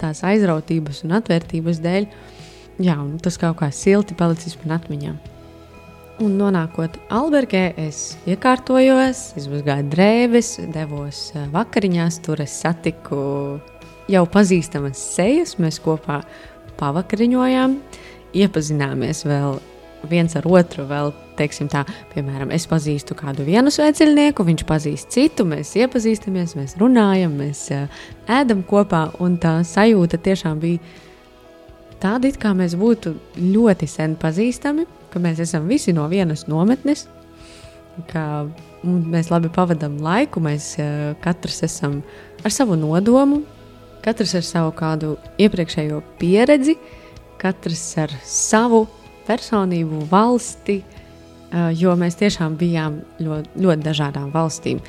tās 0.01 0.23
aizrautības 0.27 1.03
un 1.07 1.17
atvērtības 1.19 1.83
dēļ. 1.83 2.09
Jā, 2.83 2.97
un 2.97 3.19
tas 3.21 3.37
kaut 3.41 3.59
kā 3.59 3.69
silti 3.73 4.15
palicis 4.17 4.57
man 4.63 4.77
atmiņā. 4.79 5.13
Un 6.21 6.35
nonākot 6.37 6.99
Albergē, 7.13 7.73
es 7.81 8.19
iekārtojos, 8.29 9.31
izmazgāju 9.39 9.87
drēbes, 9.89 10.51
devos 10.73 11.25
eh, 11.33 11.47
vakariņās. 11.53 12.19
Tur 12.25 12.43
es 12.45 12.53
satiku 12.61 13.17
jau 14.11 14.23
pazīstamas 14.29 15.01
sejas. 15.15 15.57
Mēs 15.61 15.81
kopā 15.81 16.21
pavakariņojām, 16.77 17.77
iepazināmies 18.45 19.25
vēl 19.25 19.57
viens 20.09 20.35
ar 20.39 20.47
otru. 20.49 20.87
Vēl, 20.89 21.13
teiksim, 21.39 21.69
tā, 21.71 21.85
piemēram, 22.13 22.51
es 22.55 22.67
pazīstu 22.69 23.17
kādu 23.19 23.45
vienu 23.47 23.71
sveceļnieku, 23.73 24.47
viņš 24.47 24.65
pazīst 24.69 25.13
citu, 25.15 25.45
mēs 25.49 25.75
iepazīstamies, 25.79 26.57
mēs 26.59 26.75
runājam, 26.81 27.37
mēs 27.39 27.67
eh, 27.75 28.03
ēdam 28.41 28.65
kopā. 28.67 29.07
Un 29.23 29.37
tā 29.41 29.59
sajūta 29.67 30.21
tiešām 30.23 30.59
bija 30.63 30.81
tāda, 32.03 32.27
it 32.27 32.41
kā 32.41 32.51
mēs 32.57 32.75
būtu 32.79 33.15
ļoti 33.39 33.89
sen 33.89 34.17
pazīstami 34.19 34.89
ka 35.13 35.21
mēs 35.21 35.43
esam 35.43 35.69
visi 35.69 35.93
no 35.93 36.07
vienas 36.09 36.47
nometnes, 36.49 37.05
ka 38.09 38.47
mēs 38.83 39.29
labi 39.31 39.51
pavadām 39.53 39.99
laiku, 40.03 40.41
mēs 40.43 40.73
uh, 40.81 41.13
katrs 41.23 41.61
esam 41.67 42.01
ar 42.43 42.53
savu 42.53 42.77
nodomu, 42.79 43.43
katrs 44.03 44.33
ar 44.39 44.47
savu 44.47 44.73
kādu 44.75 45.13
iepriekšējo 45.41 46.01
pieredzi, 46.19 46.75
katrs 47.41 47.85
ar 48.01 48.17
savu 48.25 48.87
personību, 49.27 50.05
valsti, 50.11 50.79
uh, 50.83 51.69
jo 51.75 51.95
mēs 51.99 52.19
tiešām 52.21 52.57
bijām 52.59 53.01
ļoti, 53.23 53.53
ļoti 53.65 53.87
dažādām 53.89 54.31
valstīm. 54.33 54.81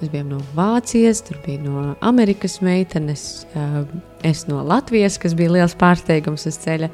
Mēs 0.00 0.12
bijām 0.12 0.30
no 0.32 0.38
Vācijas, 0.56 1.24
tur 1.26 1.40
bija 1.44 1.60
no 1.64 1.90
Amerikas 2.00 2.60
meitenes, 2.64 3.46
uh, 3.54 3.82
es 4.24 4.46
no 4.48 4.62
Latvijas, 4.64 5.18
kas 5.20 5.36
bija 5.36 5.58
liels 5.58 5.76
pārsteigums 5.80 6.48
uz 6.48 6.60
ceļa. 6.62 6.88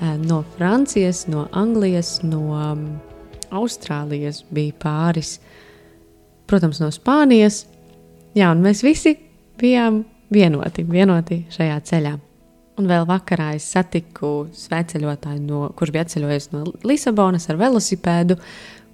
Eh, 0.00 0.18
no 0.18 0.44
Francijas, 0.56 1.26
no 1.26 1.48
Anglijas, 1.52 2.22
no 2.22 2.40
um, 2.52 3.00
Austrālijas 3.50 4.42
bija 4.50 4.74
pāris, 4.82 5.38
protams, 6.46 6.82
no 6.82 6.90
Spānijas. 6.92 7.62
Jā, 8.36 8.50
un 8.52 8.60
mēs 8.60 8.82
visi 8.84 9.14
bijām 9.56 10.02
vienoti, 10.32 10.84
vienoti 10.84 11.46
šajā 11.54 11.78
ceļā. 11.88 12.12
Un 12.76 12.88
vēl 12.90 13.06
vakarā 13.08 13.54
es 13.56 13.64
satiku 13.72 14.50
sveceļotāju, 14.52 15.40
no, 15.46 15.60
kurš 15.76 15.92
bija 15.94 16.04
atceļojis 16.04 16.50
no 16.52 16.64
Lisabonas 16.84 17.48
ar 17.48 17.56
velosipēdu, 17.60 18.36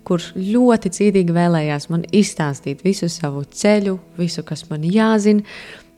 kurš 0.07 0.33
ļoti 0.39 0.93
cītīgi 0.95 1.35
vēlējās 1.35 1.89
man 1.91 2.05
izstāstīt 2.15 2.85
visu 2.87 3.11
savu 3.11 3.43
ceļu, 3.43 3.97
visu, 4.19 4.45
kas 4.47 4.69
man 4.71 4.87
jāzina. 4.87 5.43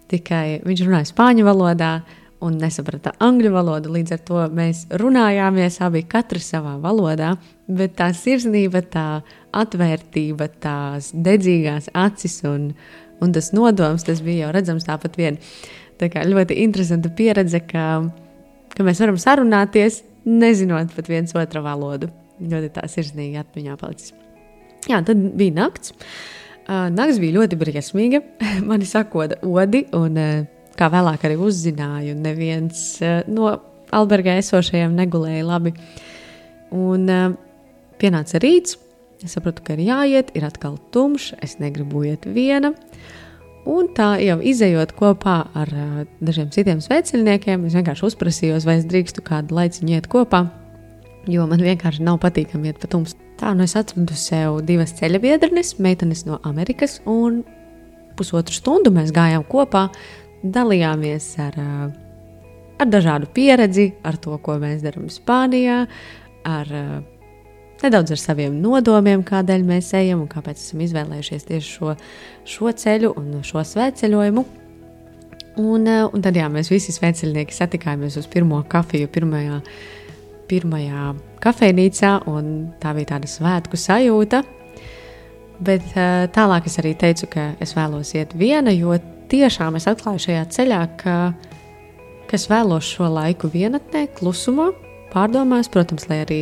Tikai 0.08 0.62
viņš 0.64 0.84
runāja 0.84 1.10
spāņu 1.10 1.44
valodā 1.44 1.92
un 2.44 2.58
nesaprata 2.60 3.14
angļu 3.24 3.52
valodu. 3.54 3.92
Līdz 3.94 4.16
ar 4.16 4.24
to 4.28 4.42
mēs 4.54 4.84
runājāmies 5.00 5.80
abi 5.84 6.04
katrs 6.08 6.50
savā 6.54 6.74
valodā, 6.80 7.34
bet 7.68 7.96
tā 8.00 8.10
sirsnība, 8.16 8.84
tā 8.92 9.08
atvērtība, 9.56 10.50
tās 10.64 11.12
dedzīgās 11.14 11.90
acis 11.92 12.40
un, 12.48 12.70
un 13.24 13.32
tas 13.36 13.52
nodoms, 13.56 14.04
tas 14.08 14.20
bija 14.24 14.46
jau 14.46 14.54
redzams 14.56 14.88
tāpat 14.88 15.20
vien. 15.20 15.40
Tā 16.00 16.10
kā 16.10 16.24
ļoti 16.26 16.58
interesanta 16.64 17.10
pieredze, 17.14 17.60
ka, 17.68 17.86
ka 18.74 18.86
mēs 18.86 19.00
varam 19.02 19.18
sarunāties, 19.20 20.02
nezinot 20.26 20.94
pat 20.96 21.10
viens 21.10 21.34
otra 21.38 21.62
valodu. 21.64 22.10
Ļoti 22.42 22.72
tā 22.74 22.86
sirsnīgi 22.90 23.38
atmiņā 23.38 23.76
palicis. 23.78 24.14
Jā, 24.90 24.98
tad 25.06 25.20
bija 25.38 25.54
nakts. 25.54 25.94
Nakts 26.66 27.20
bija 27.22 27.38
ļoti 27.38 27.58
briesmīga. 27.60 28.22
Mani 28.68 28.88
sakoda 28.88 29.38
odi, 29.46 29.84
un 29.96 30.18
kā 30.74 30.90
vēlāk 30.90 31.28
arī 31.28 31.38
uzzināju, 31.38 32.16
neviens 32.18 32.82
no 33.30 33.52
albergā 33.94 34.38
esošajiem 34.40 34.96
negulēja 34.98 35.46
labi. 35.46 35.74
Un 36.74 37.06
pienāca 38.00 38.40
rīts, 38.42 38.78
es 39.22 39.36
sapratu, 39.36 39.62
ka 39.64 39.76
ir 39.76 39.84
jāiet, 39.86 40.32
ir 40.34 40.46
atkal 40.48 40.76
tumšs, 40.94 41.36
es 41.44 41.58
negribu 41.62 42.02
iet 42.08 42.26
viena. 42.26 42.74
Un 43.64 43.86
tā 43.96 44.18
jau 44.20 44.36
izējot 44.44 44.92
kopā 44.98 45.38
ar 45.56 45.70
uh, 45.72 46.00
dažiem 46.24 46.50
citiem 46.52 46.82
sveceļniekiem, 46.84 47.62
es 47.64 47.76
vienkārši 47.78 48.04
uzprasīju, 48.10 48.58
vai 48.68 48.76
es 48.80 48.84
drīkstu 48.90 49.24
kādu 49.24 49.56
laiciņu 49.56 49.94
iet 49.96 50.08
kopā, 50.12 50.42
jo 51.32 51.46
man 51.48 51.64
vienkārši 51.64 52.04
nav 52.04 52.18
patīkami 52.20 52.68
iet 52.68 52.82
pa 52.82 52.90
tumsu. 52.92 53.16
Tā 53.40 53.54
nu 53.56 53.64
es 53.64 53.72
atradu 53.78 54.14
sev 54.20 54.60
divas 54.68 54.92
ceļa 54.98 55.20
biedrenes, 55.22 55.78
meitenes 55.80 56.26
no 56.28 56.36
Amerikas, 56.44 56.98
un 57.08 57.40
pusotru 58.18 58.54
stundu 58.54 58.92
mēs 58.94 59.14
gājām 59.16 59.46
kopā, 59.48 59.86
dalījāmies 60.44 61.30
ar, 61.46 61.56
uh, 61.56 62.44
ar 62.84 62.92
dažādu 62.92 63.32
pieredzi, 63.32 63.94
ar 64.04 64.20
to, 64.20 64.36
ko 64.44 64.58
mēs 64.60 64.84
darām 64.84 65.08
Spānijā, 65.08 65.86
ar 66.44 66.76
uh, 66.76 67.00
nedaudz 67.84 68.14
ar 68.14 68.20
saviem 68.20 68.56
nodomiem, 68.62 69.22
kādēļ 69.26 69.64
mēs 69.68 69.92
ejam 69.98 70.24
un 70.24 70.30
kāpēc 70.30 70.60
esam 70.60 70.82
izvēlējušies 70.84 71.48
tieši 71.50 71.72
šo, 71.76 71.94
šo 72.48 72.72
ceļu 72.84 73.12
un 73.20 73.40
šo 73.44 73.64
svētceļojumu. 73.74 74.44
Un, 75.60 75.86
eh, 75.86 76.02
un 76.08 76.24
tad 76.24 76.34
jā, 76.34 76.48
mēs 76.50 76.72
visi 76.72 76.94
svētceļnieki 76.96 77.54
satikāmies 77.54 78.18
uz 78.18 78.26
pirmo 78.30 78.58
kafiju, 78.66 79.08
pirmajā, 79.14 79.60
pirmajā 80.50 81.14
kafejnīcā, 81.44 82.16
un 82.30 82.74
tā 82.82 82.94
bija 82.96 83.14
tāda 83.14 83.30
svētku 83.30 83.78
sajūta. 83.78 84.42
Bet 85.64 85.94
eh, 85.94 86.26
tālāk 86.34 86.66
es 86.66 86.80
arī 86.82 86.96
teicu, 86.98 87.30
ka 87.30 87.52
es 87.62 87.76
vēlos 87.76 88.14
iet 88.16 88.34
viena, 88.34 88.74
jo 88.74 88.96
tiešām 89.30 89.78
es 89.78 89.86
atklāju 89.90 90.26
šajā 90.26 90.44
ceļā, 90.56 90.82
ka, 90.98 91.18
ka 92.26 92.38
es 92.40 92.48
vēlos 92.50 92.88
šo 92.96 93.12
laiku 93.12 93.52
vienatnē, 93.52 94.08
klusumā, 94.18 94.72
pārdomās, 95.14 95.70
protams, 95.70 96.08
lai 96.10 96.24
arī 96.24 96.40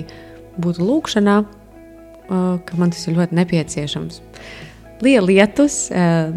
būtu 0.61 0.85
lūkšanā, 0.85 1.37
ka 2.29 2.79
man 2.81 2.93
tas 2.93 3.07
ir 3.09 3.17
ļoti 3.19 3.37
nepieciešams. 3.39 4.21
Lija 5.03 5.23
lietus, 5.25 5.77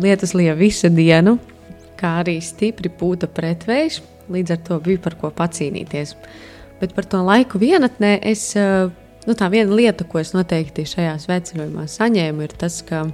lietus 0.01 0.33
lija 0.35 0.55
visu 0.57 0.89
dienu, 0.89 1.37
kā 1.99 2.19
arī 2.23 2.39
stipri 2.43 2.89
pūta 2.89 3.29
pretvējš, 3.31 4.01
līdz 4.33 4.55
ar 4.55 4.61
to 4.67 4.79
bija 4.83 5.03
par 5.03 5.15
ko 5.19 5.29
pacīnīties. 5.35 6.15
Bet 6.81 6.95
par 6.97 7.07
to 7.07 7.21
laiku 7.23 7.61
vienatnē 7.61 8.17
es, 8.25 8.49
nu 8.55 9.35
tā 9.37 9.49
viena 9.53 9.75
lieta, 9.77 10.07
ko 10.09 10.19
es 10.19 10.33
noteikti 10.35 10.87
šajā 10.89 11.13
sveceļojumā 11.23 11.85
saņēmu, 11.91 12.47
ir 12.47 12.55
tas, 12.59 12.81
ka 12.87 13.05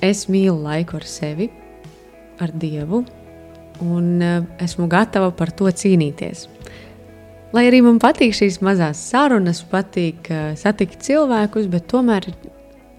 es 0.00 0.28
mīlu 0.30 0.62
laiku 0.62 0.96
ar 1.00 1.08
sevi, 1.08 1.50
ar 2.40 2.54
Dievu, 2.56 3.02
un 3.84 4.22
esmu 4.62 4.88
gatava 4.88 5.32
par 5.36 5.52
to 5.52 5.68
cīnīties. 5.68 6.46
Lai 7.50 7.64
arī 7.66 7.80
man 7.82 7.96
patīk 7.98 8.30
šīs 8.36 8.60
mazās 8.62 9.00
sarunas, 9.10 9.64
patīk 9.66 10.28
uh, 10.30 10.52
satikt 10.58 11.00
cilvēkus, 11.02 11.66
bet 11.72 11.88
tomēr 11.90 12.28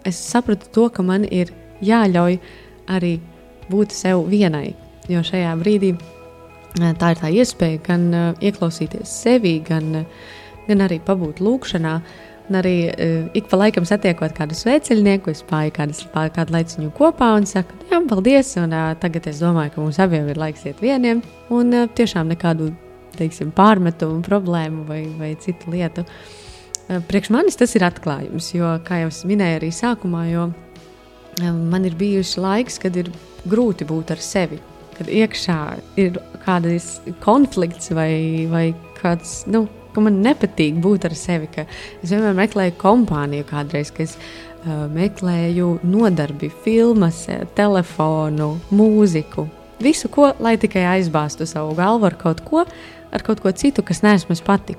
es 0.07 0.19
sapratu 0.19 0.67
to, 0.75 0.89
ka 0.91 1.05
man 1.07 1.23
ir 1.23 1.53
jāļauj 1.79 2.35
arī 2.91 3.13
būt 3.71 3.95
sev 3.95 4.25
vienai. 4.27 4.73
Jo 5.07 5.23
šajā 5.23 5.53
brīdī 5.61 5.93
uh, 5.95 6.91
tā 6.99 7.13
ir 7.13 7.23
tā 7.23 7.31
iespēja 7.31 7.79
gan 7.87 8.05
uh, 8.11 8.27
ieklausīties 8.43 9.15
sevi, 9.23 9.55
gan, 9.63 10.03
gan 10.67 10.83
arī 10.83 10.99
pabūt 10.99 11.39
lūkšanā. 11.39 11.95
Un 12.51 12.59
arī 12.59 12.75
uh, 12.91 13.31
ik 13.37 13.47
pa 13.47 13.63
laikam 13.63 13.87
satiekot 13.87 14.35
kādu 14.35 14.59
sveceļnieku, 14.59 15.31
es 15.31 15.47
pāri 15.47 15.71
kādu, 15.71 15.95
kādu 16.11 16.59
laiciņu 16.59 16.91
kopā 16.99 17.37
un 17.39 17.47
saku, 17.47 17.79
jā, 17.87 18.03
paldies. 18.11 18.51
Un, 18.59 18.75
uh, 18.75 18.91
tagad 18.99 19.31
es 19.31 19.39
domāju, 19.39 19.77
ka 19.77 19.85
mums 19.87 20.03
abiem 20.03 20.27
ir 20.27 20.43
laiks 20.43 20.67
iet 20.67 20.83
vieniem. 20.83 21.23
Un 21.55 21.71
uh, 21.71 21.87
tiešām 21.95 22.35
nekādu 22.35 22.73
teiksim, 23.17 23.51
pārmetumu, 23.55 24.21
problēmu 24.25 24.85
vai, 24.87 25.03
vai 25.19 25.33
citu 25.41 25.73
lietu. 25.73 26.05
Eh, 26.87 26.99
priekš 27.07 27.31
manis 27.33 27.59
tas 27.59 27.75
ir 27.77 27.85
atklājums, 27.87 28.51
jo, 28.55 28.73
kā 28.87 29.03
jau 29.03 29.11
minēju 29.29 29.59
arī 29.61 29.71
sākumā, 29.75 30.25
jo 30.31 30.47
eh, 30.51 31.51
man 31.51 31.87
ir 31.87 31.97
bijuši 31.99 32.43
laiks, 32.43 32.79
kad 32.81 32.97
ir 32.99 33.11
grūti 33.49 33.87
būt 33.89 34.13
ar 34.15 34.23
sevi, 34.23 34.61
kad 34.97 35.09
iekšā 35.09 35.59
ir 36.01 36.19
kāds 36.45 36.99
konflikts 37.23 37.93
vai, 37.95 38.47
vai 38.51 38.65
kāds, 38.99 39.41
nu, 39.51 39.65
ka 39.95 40.03
man 40.03 40.21
nepatīk 40.23 40.79
būt 40.83 41.09
ar 41.09 41.15
sevi, 41.17 41.49
ka 41.51 41.65
es 42.01 42.11
vienmēr 42.11 42.37
meklēju 42.37 42.77
kompāniju 42.81 43.47
kādreiz, 43.49 43.91
ka 43.93 44.05
es 44.05 44.15
uh, 44.17 44.85
meklēju 44.93 45.73
nodarbi, 45.87 46.51
filmas, 46.63 47.25
telefonu, 47.57 48.53
mūziku, 48.71 49.47
visu, 49.83 50.11
ko, 50.13 50.31
lai 50.43 50.55
tikai 50.61 50.85
aizbāztu 50.95 51.47
savu 51.49 51.75
galvu 51.77 52.07
ar 52.09 52.17
kaut 52.19 52.43
ko, 52.45 52.65
ar 53.11 53.23
kaut 53.25 53.41
ko 53.43 53.51
citu, 53.51 53.83
kas 53.85 54.03
neesmu 54.05 54.35
es 54.35 54.43
pati. 54.45 54.77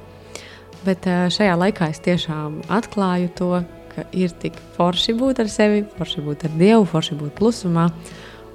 Bet 0.86 1.06
šajā 1.06 1.54
laikā 1.58 1.88
es 1.92 2.02
tiešām 2.02 2.62
atklāju 2.72 3.30
to, 3.38 3.50
ka 3.92 4.06
ir 4.16 4.32
tik 4.42 4.56
forši 4.76 5.14
būt 5.18 5.42
ar 5.44 5.50
sevi, 5.52 5.84
forši 5.98 6.24
būt 6.24 6.46
ar 6.48 6.56
Dievu, 6.58 6.86
forši 6.88 7.18
būt 7.20 7.36
klusumā, 7.38 7.90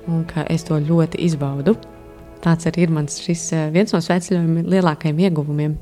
un 0.09 0.25
ka 0.27 0.47
es 0.51 0.65
to 0.67 0.79
ļoti 0.81 1.21
izbaudu. 1.27 1.77
Tāds 2.43 2.67
arī 2.69 2.85
ir 2.85 2.91
mans 2.93 3.21
šis 3.23 3.45
viens 3.73 3.93
no 3.93 4.01
svētceļojuma 4.03 4.65
lielākajiem 4.73 5.23
ieguvumiem. 5.27 5.77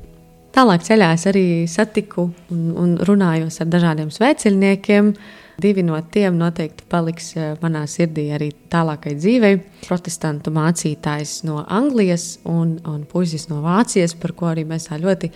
Tālāk 0.56 0.86
ceļā 0.86 1.10
es 1.12 1.26
arī 1.28 1.46
satiku 1.68 2.30
un, 2.52 2.62
un 2.80 2.94
runājos 3.04 3.60
ar 3.60 3.68
dažādiem 3.68 4.12
svētceļniekiem, 4.14 5.10
uh, 5.12 5.45
Divi 5.56 5.80
no 5.82 5.96
tiem 6.12 6.36
noteikti 6.36 6.84
paliks 6.90 7.30
eh, 7.36 7.54
manā 7.62 7.86
sirdī 7.88 8.26
arī 8.36 8.50
tālākai 8.72 9.14
dzīvei. 9.16 9.60
Protestantu 9.86 10.52
mācītājs 10.52 11.38
no 11.48 11.62
Anglijas 11.64 12.34
un, 12.44 12.74
un 12.84 13.06
puisis 13.08 13.48
no 13.48 13.62
Vācijas, 13.64 14.12
par 14.20 14.34
ko 14.36 14.50
arī 14.50 14.66
mēs 14.68 14.90
ļoti 14.92 15.30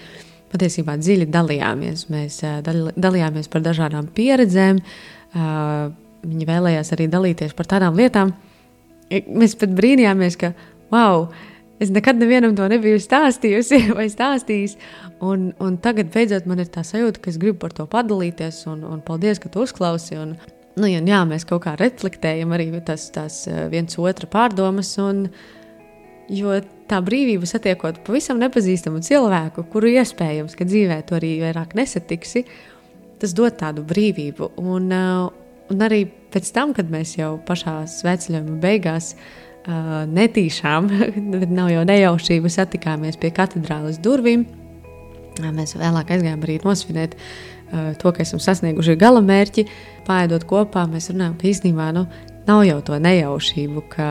patiesībā 0.52 0.98
dziļi 1.00 1.30
dalījāmies. 1.32 2.08
Mēs 2.12 2.42
eh, 2.44 2.60
dalījāmies 2.66 3.48
par 3.48 3.64
dažādām 3.64 4.10
pieredzēm. 4.12 4.82
Eh, 4.82 5.88
viņi 6.26 6.50
vēlējās 6.52 6.92
arī 6.96 7.08
dalīties 7.08 7.56
par 7.56 7.72
tādām 7.72 7.96
lietām. 7.96 8.34
Mēs 9.10 9.56
pat 9.58 9.72
brīnījāmies, 9.74 10.36
ka 10.38 10.52
wow! 10.92 11.30
Es 11.80 11.88
nekad 11.88 12.18
nevienam 12.20 12.52
to 12.56 12.66
nebiju 12.68 13.00
stāstījusi 13.00 13.86
vai 13.98 14.10
stāstījis. 14.12 14.76
Un, 15.24 15.50
un 15.64 15.78
tagad 15.80 16.10
beidzot 16.12 16.48
man 16.50 16.60
ir 16.60 16.68
tā 16.72 16.84
sajūta, 16.84 17.22
ka 17.24 17.32
es 17.32 17.38
gribu 17.40 17.62
par 17.62 17.72
to 17.76 17.86
padalīties. 17.88 18.66
Un, 18.68 18.84
un 18.84 19.00
paldies, 19.04 19.40
ka 19.40 19.48
tu 19.52 19.64
uzklausi. 19.64 20.18
Un, 20.20 20.36
nu, 20.76 20.84
un, 20.84 21.08
jā, 21.08 21.22
mēs 21.28 21.48
kaut 21.48 21.64
kā 21.64 21.74
reflektējam 21.80 22.52
arī 22.56 22.68
tas, 22.84 23.08
tās 23.14 23.46
eh, 23.48 23.64
viens 23.72 23.96
otra 23.96 24.28
pārdomas. 24.28 24.92
Un, 25.00 25.24
jo 26.30 26.60
tā 26.90 27.00
brīvība 27.04 27.48
satiekot 27.48 28.04
pavisam 28.06 28.40
nepazīstamu 28.42 29.00
cilvēku, 29.06 29.64
kuru 29.72 29.94
iespējams, 29.96 30.56
ka 30.58 30.68
dzīvē 30.68 31.00
to 31.08 31.16
arī 31.18 31.36
vairāk 31.42 31.74
nesatiksi, 31.78 32.44
tas 33.20 33.34
dod 33.36 33.56
tādu 33.60 33.84
brīvību. 33.88 34.52
Un, 34.60 34.92
uh, 34.94 35.30
un 35.72 35.84
arī 35.86 36.04
pēc 36.32 36.50
tam, 36.54 36.74
kad 36.76 36.90
mēs 36.92 37.16
jau 37.18 37.34
pašā 37.46 37.80
sveceļojuma 37.90 38.58
beigās 38.62 39.14
uh, 39.66 40.02
netīšām, 40.10 40.88
nav 41.58 41.70
jau 41.72 41.84
nejaušība, 41.88 42.52
satikāmies 42.52 43.20
pie 43.20 43.32
katedrāles 43.34 44.00
durvīm. 44.02 44.46
Mēs 45.40 45.76
vēlāk 45.78 46.10
aizgājām 46.12 46.42
arī 46.44 46.58
nosvinēt 46.64 47.16
uh, 47.16 47.92
to, 48.00 48.12
ka 48.12 48.24
esam 48.24 48.42
sasnieguši 48.42 48.98
gala 49.00 49.22
mērķi. 49.24 49.66
Pāēdot 50.08 50.46
kopā, 50.50 50.84
mēs 50.90 51.10
runājam, 51.12 51.36
ka 51.40 51.48
īstenībā 51.50 51.90
nu, 51.96 52.06
nav 52.48 52.64
jau 52.66 52.78
to 52.84 53.00
nejaušību, 53.00 53.84
ka 53.92 54.08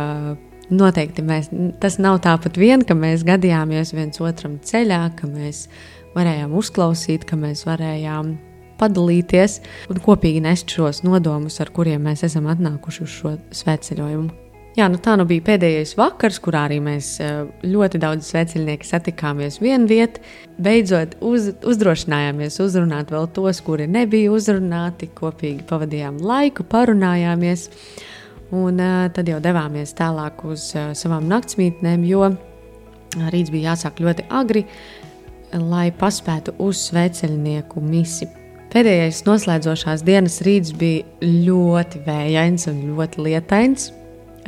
noteikti 0.69 1.25
mēs, 1.25 1.49
tas 1.81 1.97
nav 2.01 2.21
tāpat 2.25 2.59
vien, 2.59 2.85
ka 2.85 2.97
mēs 2.97 3.25
gadījāmies 3.27 3.93
viens 3.97 4.21
otram 4.23 4.59
ceļā, 4.65 5.01
ka 5.17 5.29
mēs 5.29 5.67
varējām 6.15 6.53
uzklausīt, 6.57 7.25
ka 7.29 7.38
mēs 7.39 7.65
varējām 7.67 8.35
padalīties 8.79 9.59
un 9.91 9.99
kopīgi 10.03 10.43
nest 10.45 10.71
šos 10.71 11.03
nodomus, 11.03 11.59
ar 11.62 11.73
kuriem 11.75 12.05
mēs 12.07 12.23
esam 12.27 12.47
atnākuši 12.51 13.03
uz 13.05 13.17
šo 13.17 13.33
svētceļojumu. 13.62 14.48
Jā, 14.79 14.85
nu 14.87 14.95
tā 15.03 15.17
nu 15.19 15.25
bija 15.27 15.43
pēdējais 15.43 15.97
vakars, 15.99 16.37
kurā 16.39 16.61
arī 16.69 16.77
mēs 16.79 17.07
eh, 17.19 17.39
ļoti 17.67 17.99
daudz 17.99 18.29
sveceļnieku 18.29 18.87
satikāmies 18.87 19.57
vienā 19.59 19.89
vietā. 19.89 20.21
Beidzot, 20.55 21.17
uz, 21.25 21.49
uzdrošinājāmies 21.67 22.61
uzrunāt 22.63 23.11
vēl 23.11 23.27
tos, 23.35 23.59
kuri 23.65 23.89
nebija 23.91 24.31
uzrunāti. 24.31 25.09
Kopīgi 25.17 25.65
pavadījām 25.67 26.21
laiku, 26.23 26.63
parunājāmies. 26.63 27.65
Un 28.55 28.79
uh, 28.79 29.09
tad 29.11 29.27
jau 29.27 29.41
devāmies 29.43 29.91
tālāk 29.99 30.45
uz 30.47 30.69
uh, 30.77 30.93
savām 30.95 31.27
naktsmītnēm, 31.27 32.07
jo 32.07 32.31
rīts 33.35 33.51
bija 33.51 33.73
jāsāk 33.73 33.99
ļoti 33.99 34.29
agri, 34.31 34.63
lai 35.59 35.89
paspētu 35.91 36.55
uz 36.63 36.87
sveceļnieku 36.87 37.83
misiju. 37.83 38.31
Pēdējais 38.71 39.25
noslēdzošās 39.27 40.07
dienas 40.07 40.39
rīts 40.47 40.71
bija 40.71 41.03
ļoti 41.19 42.05
vējains 42.07 42.69
un 42.71 42.85
ļoti 42.93 43.27
lietains. 43.27 43.91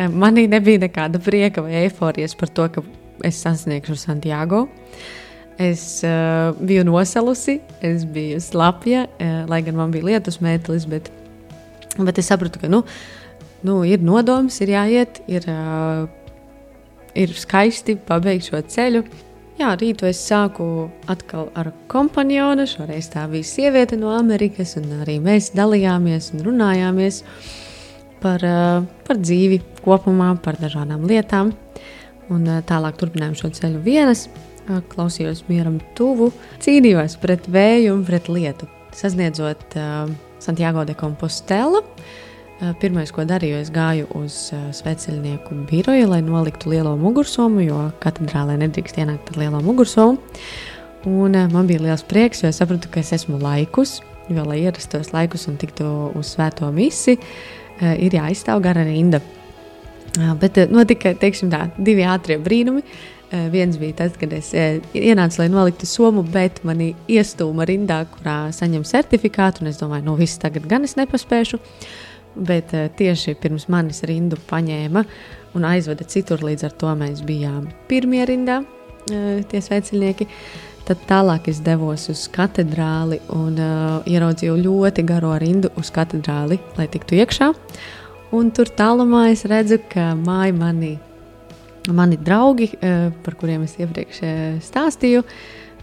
Manī 0.10 0.48
nebija 0.50 0.82
nekāda 0.82 1.20
prieka 1.22 1.62
vai 1.66 1.84
eifórijas 1.84 2.34
par 2.38 2.50
to, 2.50 2.68
ka 2.74 2.84
es 3.28 3.42
sasniegšu 3.44 3.98
Santiago. 4.00 4.66
Es 5.62 6.02
uh, 6.08 6.56
biju 6.58 6.86
nosalusi, 6.88 7.60
es 7.86 8.06
biju 8.10 8.40
slapja, 8.42 9.06
uh, 9.06 9.44
lai 9.52 9.62
gan 9.66 9.78
man 9.78 9.92
bija 9.94 10.08
lietus 10.08 10.40
mētelis, 10.42 10.88
bet, 10.90 11.12
bet 12.00 12.18
es 12.18 12.32
sapratu, 12.32 12.62
ka 12.62 12.70
nu, 12.72 12.82
nu, 13.68 13.82
ir 13.86 14.02
nodoms, 14.02 14.58
ir 14.64 14.72
jāiet, 14.74 15.22
ir, 15.30 15.46
uh, 15.52 16.08
ir 17.14 17.36
skaisti 17.38 18.00
pabeigt 18.08 18.50
šo 18.50 18.64
ceļu. 18.64 19.04
Jā, 19.60 19.76
rītu 19.78 20.08
es 20.10 20.24
sāku 20.26 20.88
atkal 21.12 21.52
ar 21.60 21.70
kompanionu. 21.92 22.66
Šoreiz 22.66 23.12
tā 23.14 23.28
bija 23.30 23.46
sieviete 23.46 24.00
no 24.00 24.16
Amerikas, 24.16 24.74
un 24.80 25.04
arī 25.04 25.20
mēs 25.22 25.52
dalījāmies 25.54 26.32
un 26.34 26.48
runājāmies. 26.48 27.22
Uh, 27.22 27.71
par, 28.22 28.44
eh, 28.46 28.86
par 29.08 29.20
dzīvi 29.20 29.62
kopumā, 29.84 30.36
par 30.42 30.60
dažādām 30.62 31.06
lietām. 31.10 31.54
Un 32.32 32.48
eh, 32.48 32.62
tālāk 32.68 33.00
turpinājām 33.02 33.38
šo 33.38 33.52
ceļu 33.58 33.84
vienas, 33.86 34.28
eh, 34.28 34.82
klausījos 34.94 35.46
mieram 35.50 35.80
tuvu, 35.98 36.32
cīnījos 36.64 37.18
pret 37.22 37.50
vēju 37.52 37.98
un 37.98 38.06
pret 38.08 38.30
lietu. 38.32 38.70
Sasniedzot 38.92 39.78
uh, 39.80 40.10
Santiago 40.44 40.82
de 40.84 40.92
Compostela, 41.00 41.80
uh, 41.80 42.74
pirmais, 42.82 43.08
ko 43.16 43.24
darīju, 43.24 43.62
es 43.64 43.70
gāju 43.72 44.10
uz 44.20 44.50
uh, 44.52 44.66
sveceļnieku 44.76 45.56
biroju, 45.70 46.10
lai 46.12 46.20
noliktu 46.26 46.74
lielo 46.74 46.98
mugursomu, 47.00 47.64
jo 47.64 47.86
katedrālē 48.04 48.58
nedrīkst 48.60 49.00
ienākt 49.00 49.32
ar 49.32 49.40
lielo 49.46 49.62
mugursomu. 49.64 50.20
Un, 51.08 51.38
uh, 51.40 51.48
man 51.56 51.72
bija 51.72 51.86
liels 51.86 52.04
prieks, 52.04 52.44
jo 52.44 52.52
es 52.52 52.60
sapratu, 52.60 52.92
ka 52.92 53.00
es 53.00 53.14
esmu 53.16 53.40
laikus, 53.40 54.02
jo, 54.28 54.44
lai 54.44 54.60
ierastos 54.66 55.14
laikus 55.16 55.48
un 55.48 55.56
tiktu 55.62 55.88
uz 56.20 56.36
svēto 56.36 56.68
misiju, 56.76 57.24
ir 57.82 58.18
jāizstāv 58.18 58.62
gara 58.64 58.86
rinda. 58.88 59.22
Eh, 60.20 60.32
bet 60.36 60.58
eh, 60.60 60.68
notika 60.68 61.14
tā, 61.16 61.64
divi 61.80 62.06
ātrie 62.08 62.40
brīnumi. 62.42 62.84
Viens 63.32 63.78
bija 63.80 63.96
tas, 64.02 64.18
kad 64.20 64.34
es 64.36 64.50
ienācu, 64.52 65.38
lai 65.40 65.46
noliktu 65.48 65.88
somu, 65.88 66.20
bet 66.34 66.58
mani 66.68 66.90
iestūma 67.08 67.64
rindā, 67.64 68.02
kurā 68.18 68.50
saņem 68.52 68.84
certifikātu. 68.84 69.64
Es 69.70 69.80
domāju, 69.80 70.04
nu 70.10 70.18
viss 70.20 70.42
tagad 70.42 70.66
gan 70.68 70.84
es 70.84 70.98
nepaspēšu. 71.00 71.62
Bet 72.36 72.74
tieši 73.00 73.38
pirms 73.40 73.70
manis 73.72 74.04
rindu 74.04 74.36
paņēma 74.50 75.06
un 75.56 75.70
aizveda 75.70 76.04
citur. 76.12 76.44
Līdz 76.44 76.68
ar 76.68 76.76
to 76.84 76.92
mēs 77.00 77.24
bijām 77.24 77.70
pirmie 77.88 78.26
rindā, 78.28 78.60
tie 79.08 79.64
sveicinieki. 79.64 80.28
Tad 80.88 81.02
tālāk 81.06 81.46
es 81.52 81.60
devos 81.62 82.08
uz 82.10 82.24
katedrāli 82.34 83.20
un 83.36 83.58
uh, 83.62 84.10
ieraudzīju 84.10 84.58
ļoti 84.64 85.04
garo 85.06 85.36
rindu 85.40 85.70
uz 85.78 85.92
katedrāli, 85.94 86.58
lai 86.78 86.88
tiktu 86.90 87.20
iekšā. 87.20 87.52
Un 88.34 88.50
tur 88.56 88.70
tālumā 88.74 89.28
es 89.30 89.44
redzu, 89.46 89.78
ka 89.92 90.12
māja 90.18 90.56
mani, 90.58 90.96
mani 91.94 92.18
draugi, 92.18 92.72
uh, 92.80 93.12
par 93.22 93.38
kuriem 93.38 93.68
es 93.68 93.76
iepriekš 93.78 94.22
uh, 94.26 94.40
stāstīju, 94.66 95.22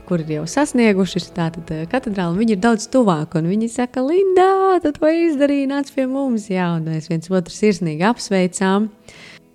kur 0.09 0.25
ir 0.25 0.33
jau 0.39 0.47
sasnieguši 0.51 1.23
tātad 1.37 1.71
uh, 1.77 1.85
katedrāli, 1.93 2.41
viņi 2.41 2.57
ir 2.57 2.63
daudz 2.65 2.89
tuvāk. 2.91 3.37
Viņi 3.45 3.69
saka, 3.71 4.03
Linda, 4.03 4.49
tu 4.83 4.91
to 4.97 5.13
izdarīji, 5.13 5.69
nāc 5.71 5.93
pie 5.95 6.09
mums. 6.11 6.49
Jā, 6.51 6.73
un 6.75 6.89
mēs 6.91 7.07
viens 7.13 7.31
otru 7.31 7.55
sirsnīgi 7.55 8.03
apsveicām. 8.09 8.91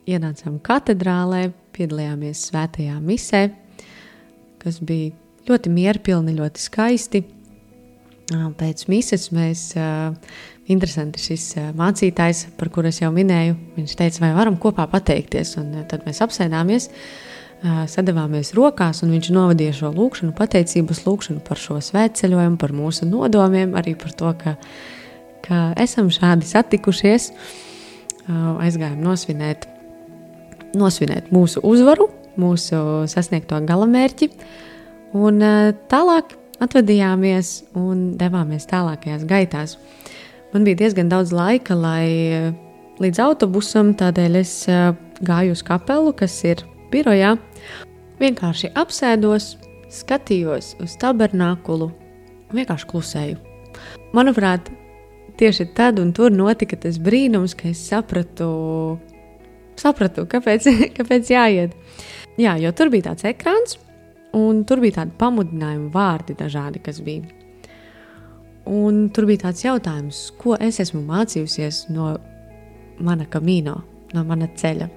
Ienācām 0.07 0.55
katedrālē, 0.63 1.49
piedalījāmies 1.75 2.47
svētajā 2.47 2.95
misē, 3.03 3.49
kas 4.63 4.79
bija 4.83 5.11
ļoti 5.49 5.71
mierpilni, 5.73 6.35
ļoti 6.37 6.61
skaisti. 6.61 7.23
Pēc 8.59 8.85
mises 8.89 9.27
mēs, 9.35 9.65
interesanti 10.71 11.19
šis 11.19 11.49
mācītājs, 11.75 12.45
par 12.57 12.71
kuru 12.73 12.89
es 12.89 13.01
jau 13.01 13.11
minēju, 13.13 13.57
viņš 13.75 13.95
teica, 13.99 14.23
vai 14.23 14.31
varam 14.37 14.57
kopā 14.61 14.87
pateikties. 14.91 15.57
Un 15.59 15.83
tad 15.91 16.07
mēs 16.07 16.23
apsēdāmies, 16.23 16.87
sadavāmies 17.91 18.53
rokās, 18.55 19.03
un 19.03 19.11
viņš 19.15 19.29
novadīja 19.35 19.75
šo 19.81 19.91
lūkšanu, 19.95 20.33
pateicības 20.37 21.03
lūkšanu 21.05 21.43
par 21.47 21.59
šo 21.59 21.79
svētceļojumu, 21.83 22.57
par 22.59 22.73
mūsu 22.75 23.07
nodomiem, 23.09 23.75
arī 23.79 23.97
par 23.99 24.15
to, 24.19 24.33
ka, 24.39 24.55
ka 25.45 25.61
esam 25.83 26.11
šādi 26.13 26.47
satikušies. 26.47 27.31
Aizgājām 28.31 29.01
nosvinēt, 29.03 29.67
nosvinēt 30.79 31.31
mūsu 31.35 31.59
uzvaru, 31.67 32.07
mūsu 32.39 32.77
sasniegto 33.11 33.59
galamērķi. 33.67 34.31
Un 35.13 35.43
eh, 35.45 35.71
tālāk 35.91 36.33
atvadījāmies 36.63 37.53
un 37.77 38.13
devāmies 38.17 38.65
tālākajās 38.69 39.25
gaitās. 39.29 39.77
Man 40.53 40.65
bija 40.65 40.83
diezgan 40.83 41.09
daudz 41.11 41.33
laika, 41.33 41.77
lai 41.77 42.07
eh, 42.33 42.47
līdz 43.03 43.21
autobusam, 43.21 43.93
tādēļ 43.97 44.39
es 44.41 44.53
eh, 44.71 44.89
gāju 45.21 45.53
uz 45.53 45.61
kapelu, 45.65 46.15
kas 46.17 46.39
ir 46.49 46.65
birojā. 46.93 47.35
Vienkārši 48.21 48.73
apsēdos, 48.79 49.53
skatījos 49.93 50.73
uz 50.81 50.97
tabernākulu 51.01 51.91
un 51.91 52.57
vienkārši 52.57 52.89
klusēju. 52.89 53.37
Manuprāt, 54.17 54.71
tieši 55.37 55.69
tad 55.77 56.01
un 56.01 56.09
tur 56.13 56.33
notika 56.33 56.77
tas 56.77 56.97
brīnums, 57.01 57.53
ka 57.57 57.69
es 57.69 57.85
sapratu, 57.85 58.49
sapratu 59.77 60.25
kāpēc, 60.29 60.69
kāpēc 60.97 61.33
jāiet. 61.37 61.77
Jā, 62.41 62.57
jo 62.57 62.73
tur 62.73 62.89
bija 62.89 63.11
tāds 63.11 63.29
ekrāns, 63.29 63.77
Un 64.33 64.63
tur 64.65 64.81
bija 64.81 65.01
tādi 65.01 65.13
pamudinājumi, 65.19 65.91
vārdi 65.93 66.35
dažādi, 66.37 66.81
kas 66.81 67.01
bija. 67.05 67.29
Un 68.69 69.09
tur 69.13 69.27
bija 69.29 69.47
tāds 69.47 69.63
jautājums, 69.65 70.25
ko 70.39 70.55
es 70.55 70.79
esmu 70.79 71.03
mācījusies 71.05 71.85
no 71.93 72.15
mana 73.03 73.27
kamīno, 73.29 73.75
no 74.15 74.23
mana 74.25 74.47
ceļa. 74.57 74.89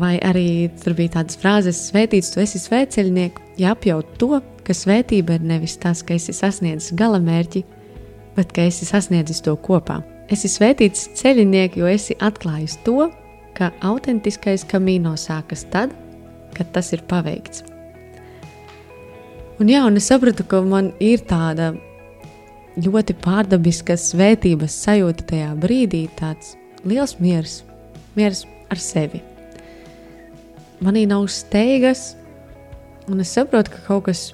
Vai 0.00 0.16
arī 0.24 0.70
tur 0.80 0.96
bija 0.98 1.18
tādas 1.18 1.38
frāzes, 1.40 1.80
svētīts, 1.90 2.32
tu 2.34 2.40
esi 2.40 2.60
svētceļnieks, 2.60 3.52
ja 3.60 3.74
apjaut 3.76 4.16
to, 4.20 4.40
ka 4.64 4.76
svētība 4.76 5.38
ir 5.38 5.44
nevis 5.44 5.76
tas, 5.80 6.02
ka 6.02 6.16
esi 6.16 6.32
sasniedzis 6.36 6.96
galamērķi, 6.98 7.64
bet 8.36 8.54
ka 8.56 8.64
esi 8.70 8.88
sasniedzis 8.88 9.44
to 9.44 9.54
kopā. 9.60 10.00
Esi 10.32 10.48
svētīts 10.48 11.10
ceļinieks, 11.20 11.76
jo 11.80 11.88
esi 11.88 12.16
atklājis 12.24 12.78
to, 12.86 13.10
ka 13.54 13.70
autentiskais 13.84 14.64
kamīno 14.68 15.14
sākas 15.20 15.68
tad, 15.70 15.92
kad 16.56 16.72
tas 16.74 16.90
ir 16.96 17.04
paveikts. 17.10 17.73
Un, 19.54 19.68
jā, 19.70 19.84
un 19.86 19.94
es 19.94 20.08
sapratu, 20.10 20.42
ka 20.50 20.58
man 20.66 20.88
ir 20.98 21.20
tāda 21.30 21.70
ļoti 22.74 23.14
pārdabiska 23.22 23.94
svētības 24.00 24.74
sajūta 24.82 25.26
tajā 25.30 25.52
brīdī, 25.62 26.08
tāds 26.18 26.56
liels 26.82 27.14
miers, 27.22 27.60
miers 28.18 28.42
ar 28.74 28.80
sevi. 28.82 29.20
Manī 30.82 31.04
nav 31.06 31.28
steigas, 31.30 32.16
un 33.06 33.22
es 33.22 33.30
saprotu, 33.36 33.70
ka 33.76 33.84
kaut 33.86 34.08
kas, 34.08 34.24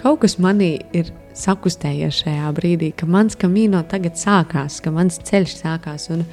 kaut 0.00 0.22
kas 0.22 0.38
manī 0.40 0.78
ir 0.96 1.12
sakustējies 1.36 2.22
šajā 2.24 2.54
brīdī, 2.56 2.94
ka 2.96 3.04
mans 3.04 3.36
kamīno 3.36 3.82
tagad 3.92 4.16
sākās, 4.16 4.80
ka 4.80 4.92
mans 4.94 5.20
ceļš 5.28 5.58
sākās. 5.58 6.08
Un, 6.16 6.24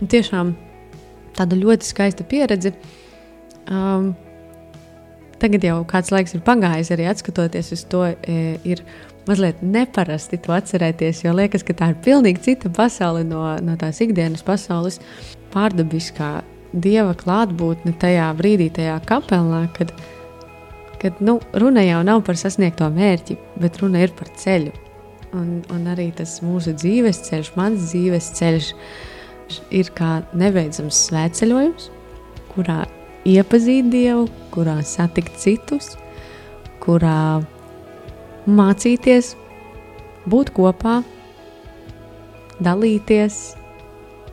un 0.00 0.10
tiešām 0.10 0.54
tāda 1.36 1.60
ļoti 1.60 1.92
skaista 1.92 2.24
pieredze. 2.24 2.72
Um, 3.68 4.14
Tagad 5.38 5.62
jau 5.62 5.76
kāds 5.86 6.10
laiks 6.10 6.34
ir 6.34 6.42
pagājis, 6.46 6.90
arī 6.94 7.06
skatoties 7.14 7.70
uz 7.76 7.84
to, 7.90 8.02
e, 8.26 8.58
ir 8.66 8.82
mazliet 9.28 9.60
neparasti 9.62 10.40
to 10.42 10.54
atcerēties, 10.56 11.22
jo 11.24 11.34
liekas, 11.36 11.62
ka 11.66 11.76
tā 11.78 11.92
ir 11.92 12.00
pilnīgi 12.02 12.42
cita 12.48 12.70
pasaule 12.74 13.22
no, 13.28 13.42
no 13.62 13.76
tās 13.78 14.00
ikdienas 14.02 14.42
pasaules. 14.46 14.98
Pārdabiskā 15.52 16.40
dieva 16.72 17.14
klātbūtne 17.16 17.94
tajā 18.00 18.28
brīdī, 18.38 18.68
tajā 18.74 18.98
kapelā, 19.08 19.62
kad, 19.76 19.92
kad 21.02 21.22
nu, 21.24 21.38
runa 21.54 21.86
jau 21.86 22.02
nav 22.06 22.24
par 22.26 22.40
sasniegto 22.40 22.90
mērķi, 22.92 23.38
bet 23.62 23.80
runa 23.82 24.02
ir 24.04 24.14
par 24.18 24.32
ceļu. 24.42 24.74
Un, 25.36 25.58
un 25.74 25.88
arī 25.92 26.08
tas 26.16 26.38
mūsu 26.42 26.72
dzīves 26.76 27.22
ceļš, 27.28 27.54
mans 27.56 27.90
dzīves 27.92 28.32
ceļš, 28.38 28.74
ir 29.76 29.90
kā 29.96 30.18
nebeidzams 30.36 31.06
svētceļojums, 31.08 31.90
kurā 32.54 32.82
iepazīt 33.28 33.90
Dievu, 33.92 34.26
kurā 34.54 34.78
satikt 34.86 35.36
citus, 35.40 35.92
kurā 36.82 37.42
mācīties, 38.48 39.34
būt 40.28 40.52
kopā, 40.56 41.00
dalīties, 42.64 43.42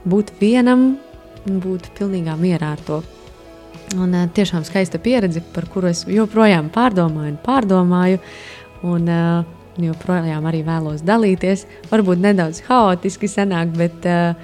būt 0.07 0.31
vienam 0.39 0.95
un 1.45 1.59
būt 1.61 1.91
pilnīgā 1.97 2.37
mierā 2.39 2.73
ar 2.75 2.85
to. 2.87 3.01
Un 3.95 4.15
uh, 4.15 4.29
tiešām 4.33 4.63
skaista 4.65 4.99
pieredze, 4.99 5.43
par 5.53 5.67
kuru 5.71 5.91
es 5.91 6.03
joprojām 6.09 6.71
pārdomāju 6.73 7.35
un 7.35 7.43
pārdomāju. 7.43 8.23
Un, 8.85 9.11
uh, 9.11 9.55
joprojām 9.81 10.45
arī 10.47 10.61
vēlos 10.65 11.03
dalīties. 11.05 11.65
Varbūt 11.91 12.21
nedaudz 12.23 12.61
haotiski 12.69 13.29
sanāk, 13.29 13.73
bet 13.77 14.07
uh, 14.07 14.37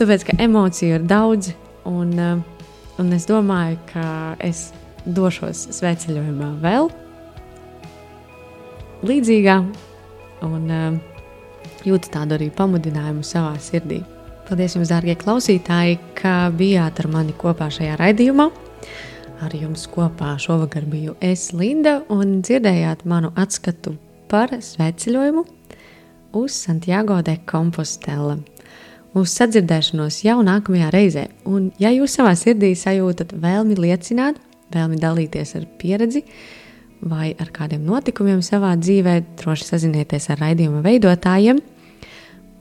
tāpēc, 0.00 0.26
ka 0.28 0.38
emociju 0.42 0.98
ir 0.98 1.06
daudz. 1.08 1.52
Un, 1.88 2.12
uh, 2.16 2.51
un 3.00 3.12
es 3.16 3.28
domāju, 3.28 3.78
ka 3.92 4.06
es 4.42 4.70
došos 5.06 5.68
sveceļojumā 5.78 6.50
vēl 6.62 6.90
līdzīgā. 9.06 9.56
Un, 10.42 10.68
uh, 10.70 11.12
jūtu 11.86 12.10
tādu 12.14 12.36
arī 12.36 12.50
pamudinājumu 12.54 13.24
savā 13.26 13.54
sirdī. 13.62 14.02
Paldies 14.48 14.76
jums, 14.76 14.90
dārgie 14.90 15.14
klausītāji, 15.18 15.98
ka 16.18 16.50
bijāt 16.56 17.00
ar 17.02 17.08
mani 17.12 17.34
kopā 17.38 17.70
šajā 17.72 17.96
raidījumā. 18.00 18.48
Ar 19.42 19.54
jums 19.58 19.88
kopā 19.90 20.36
šovakar 20.38 20.86
biju 20.90 21.16
es, 21.22 21.48
Linda, 21.56 22.00
un 22.12 22.40
dzirdējāt 22.46 23.06
manu 23.10 23.32
atskatu 23.38 23.96
par 24.30 24.54
sveceļojumu 24.54 25.44
uz 26.38 26.54
Santiago 26.54 27.20
de 27.26 27.38
Compostela. 27.48 28.38
Uz 29.12 29.34
sadzirdēšanos 29.36 30.22
jau 30.24 30.38
nākamajā 30.40 30.88
reizē, 30.94 31.26
un 31.44 31.68
ja 31.80 31.90
jūs 31.92 32.14
savā 32.16 32.32
sirdī 32.38 32.70
sajūtat 32.78 33.34
vēlmi 33.42 33.76
liecināt, 33.76 34.38
vēlmi 34.72 34.96
dalīties 35.02 35.52
ar 35.58 35.66
pieredzi 35.80 36.22
vai 37.04 37.34
ar 37.42 37.50
kādiem 37.52 37.82
notikumiem 37.84 38.40
savā 38.44 38.72
dzīvē, 38.80 39.18
droši 39.42 39.68
sazinieties 39.68 40.30
ar 40.32 40.40
raidījuma 40.40 40.80
veidotājiem 40.86 41.60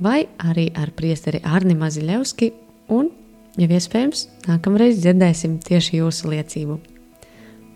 vai 0.04 0.26
arī 0.44 0.68
ar 0.76 0.92
priesteri 0.98 1.40
Arni 1.46 1.78
Maziļevski, 1.78 2.52
un, 2.98 3.08
ja 3.56 3.70
iespējams, 3.70 4.26
nākamreiz 4.50 5.00
dzirdēsim 5.00 5.60
tieši 5.64 6.02
jūsu 6.02 6.34
liecību. 6.34 6.82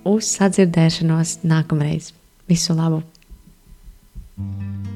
Uz 0.09 0.33
sadzirdēšanos 0.35 1.39
nākamreiz! 1.47 2.11
Visu 2.49 2.75
labu! 2.77 3.05
Maria 4.35 4.94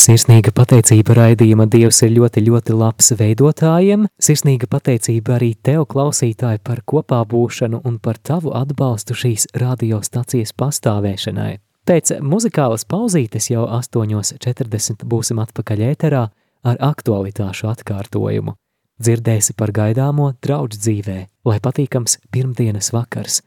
Sirsnīga 0.00 0.48
pateicība 0.56 1.12
raidījuma 1.12 1.66
Dievs 1.68 1.98
ir 2.06 2.14
ļoti, 2.14 2.40
ļoti 2.46 2.72
labs 2.72 3.10
veidotājiem. 3.20 4.06
Sirsnīga 4.22 4.64
pateicība 4.72 5.34
arī 5.36 5.50
tev, 5.60 5.82
klausītāji, 5.92 6.62
par 6.64 6.80
kopā 6.88 7.18
būšanu 7.28 7.82
un 7.84 7.98
par 8.00 8.16
tavu 8.16 8.54
atbalstu 8.56 9.12
šīs 9.12 9.50
radiostacijas 9.60 10.54
pastāvēšanai. 10.56 11.58
Pēc 11.84 12.14
muzikālas 12.24 12.86
pauzītes 12.88 13.50
jau 13.52 13.66
8.40 13.68 15.04
būsim 15.04 15.44
atpakaļ 15.44 15.84
ēterā 15.90 16.24
ar 16.64 16.82
aktualitāšu 16.88 17.68
atkārtojumu. 17.74 18.56
Dzirdēsi 19.04 19.52
par 19.52 19.74
gaidāmo 19.76 20.32
draudz 20.40 20.80
dzīvē, 20.80 21.20
lai 21.44 21.60
patīkams 21.60 22.22
pirmdienas 22.32 22.94
vakars, 22.96 23.42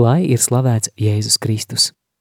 lai 0.00 0.22
ir 0.32 0.40
slavēts 0.40 0.94
Jēzus 0.96 1.36
Kristus. 1.36 1.92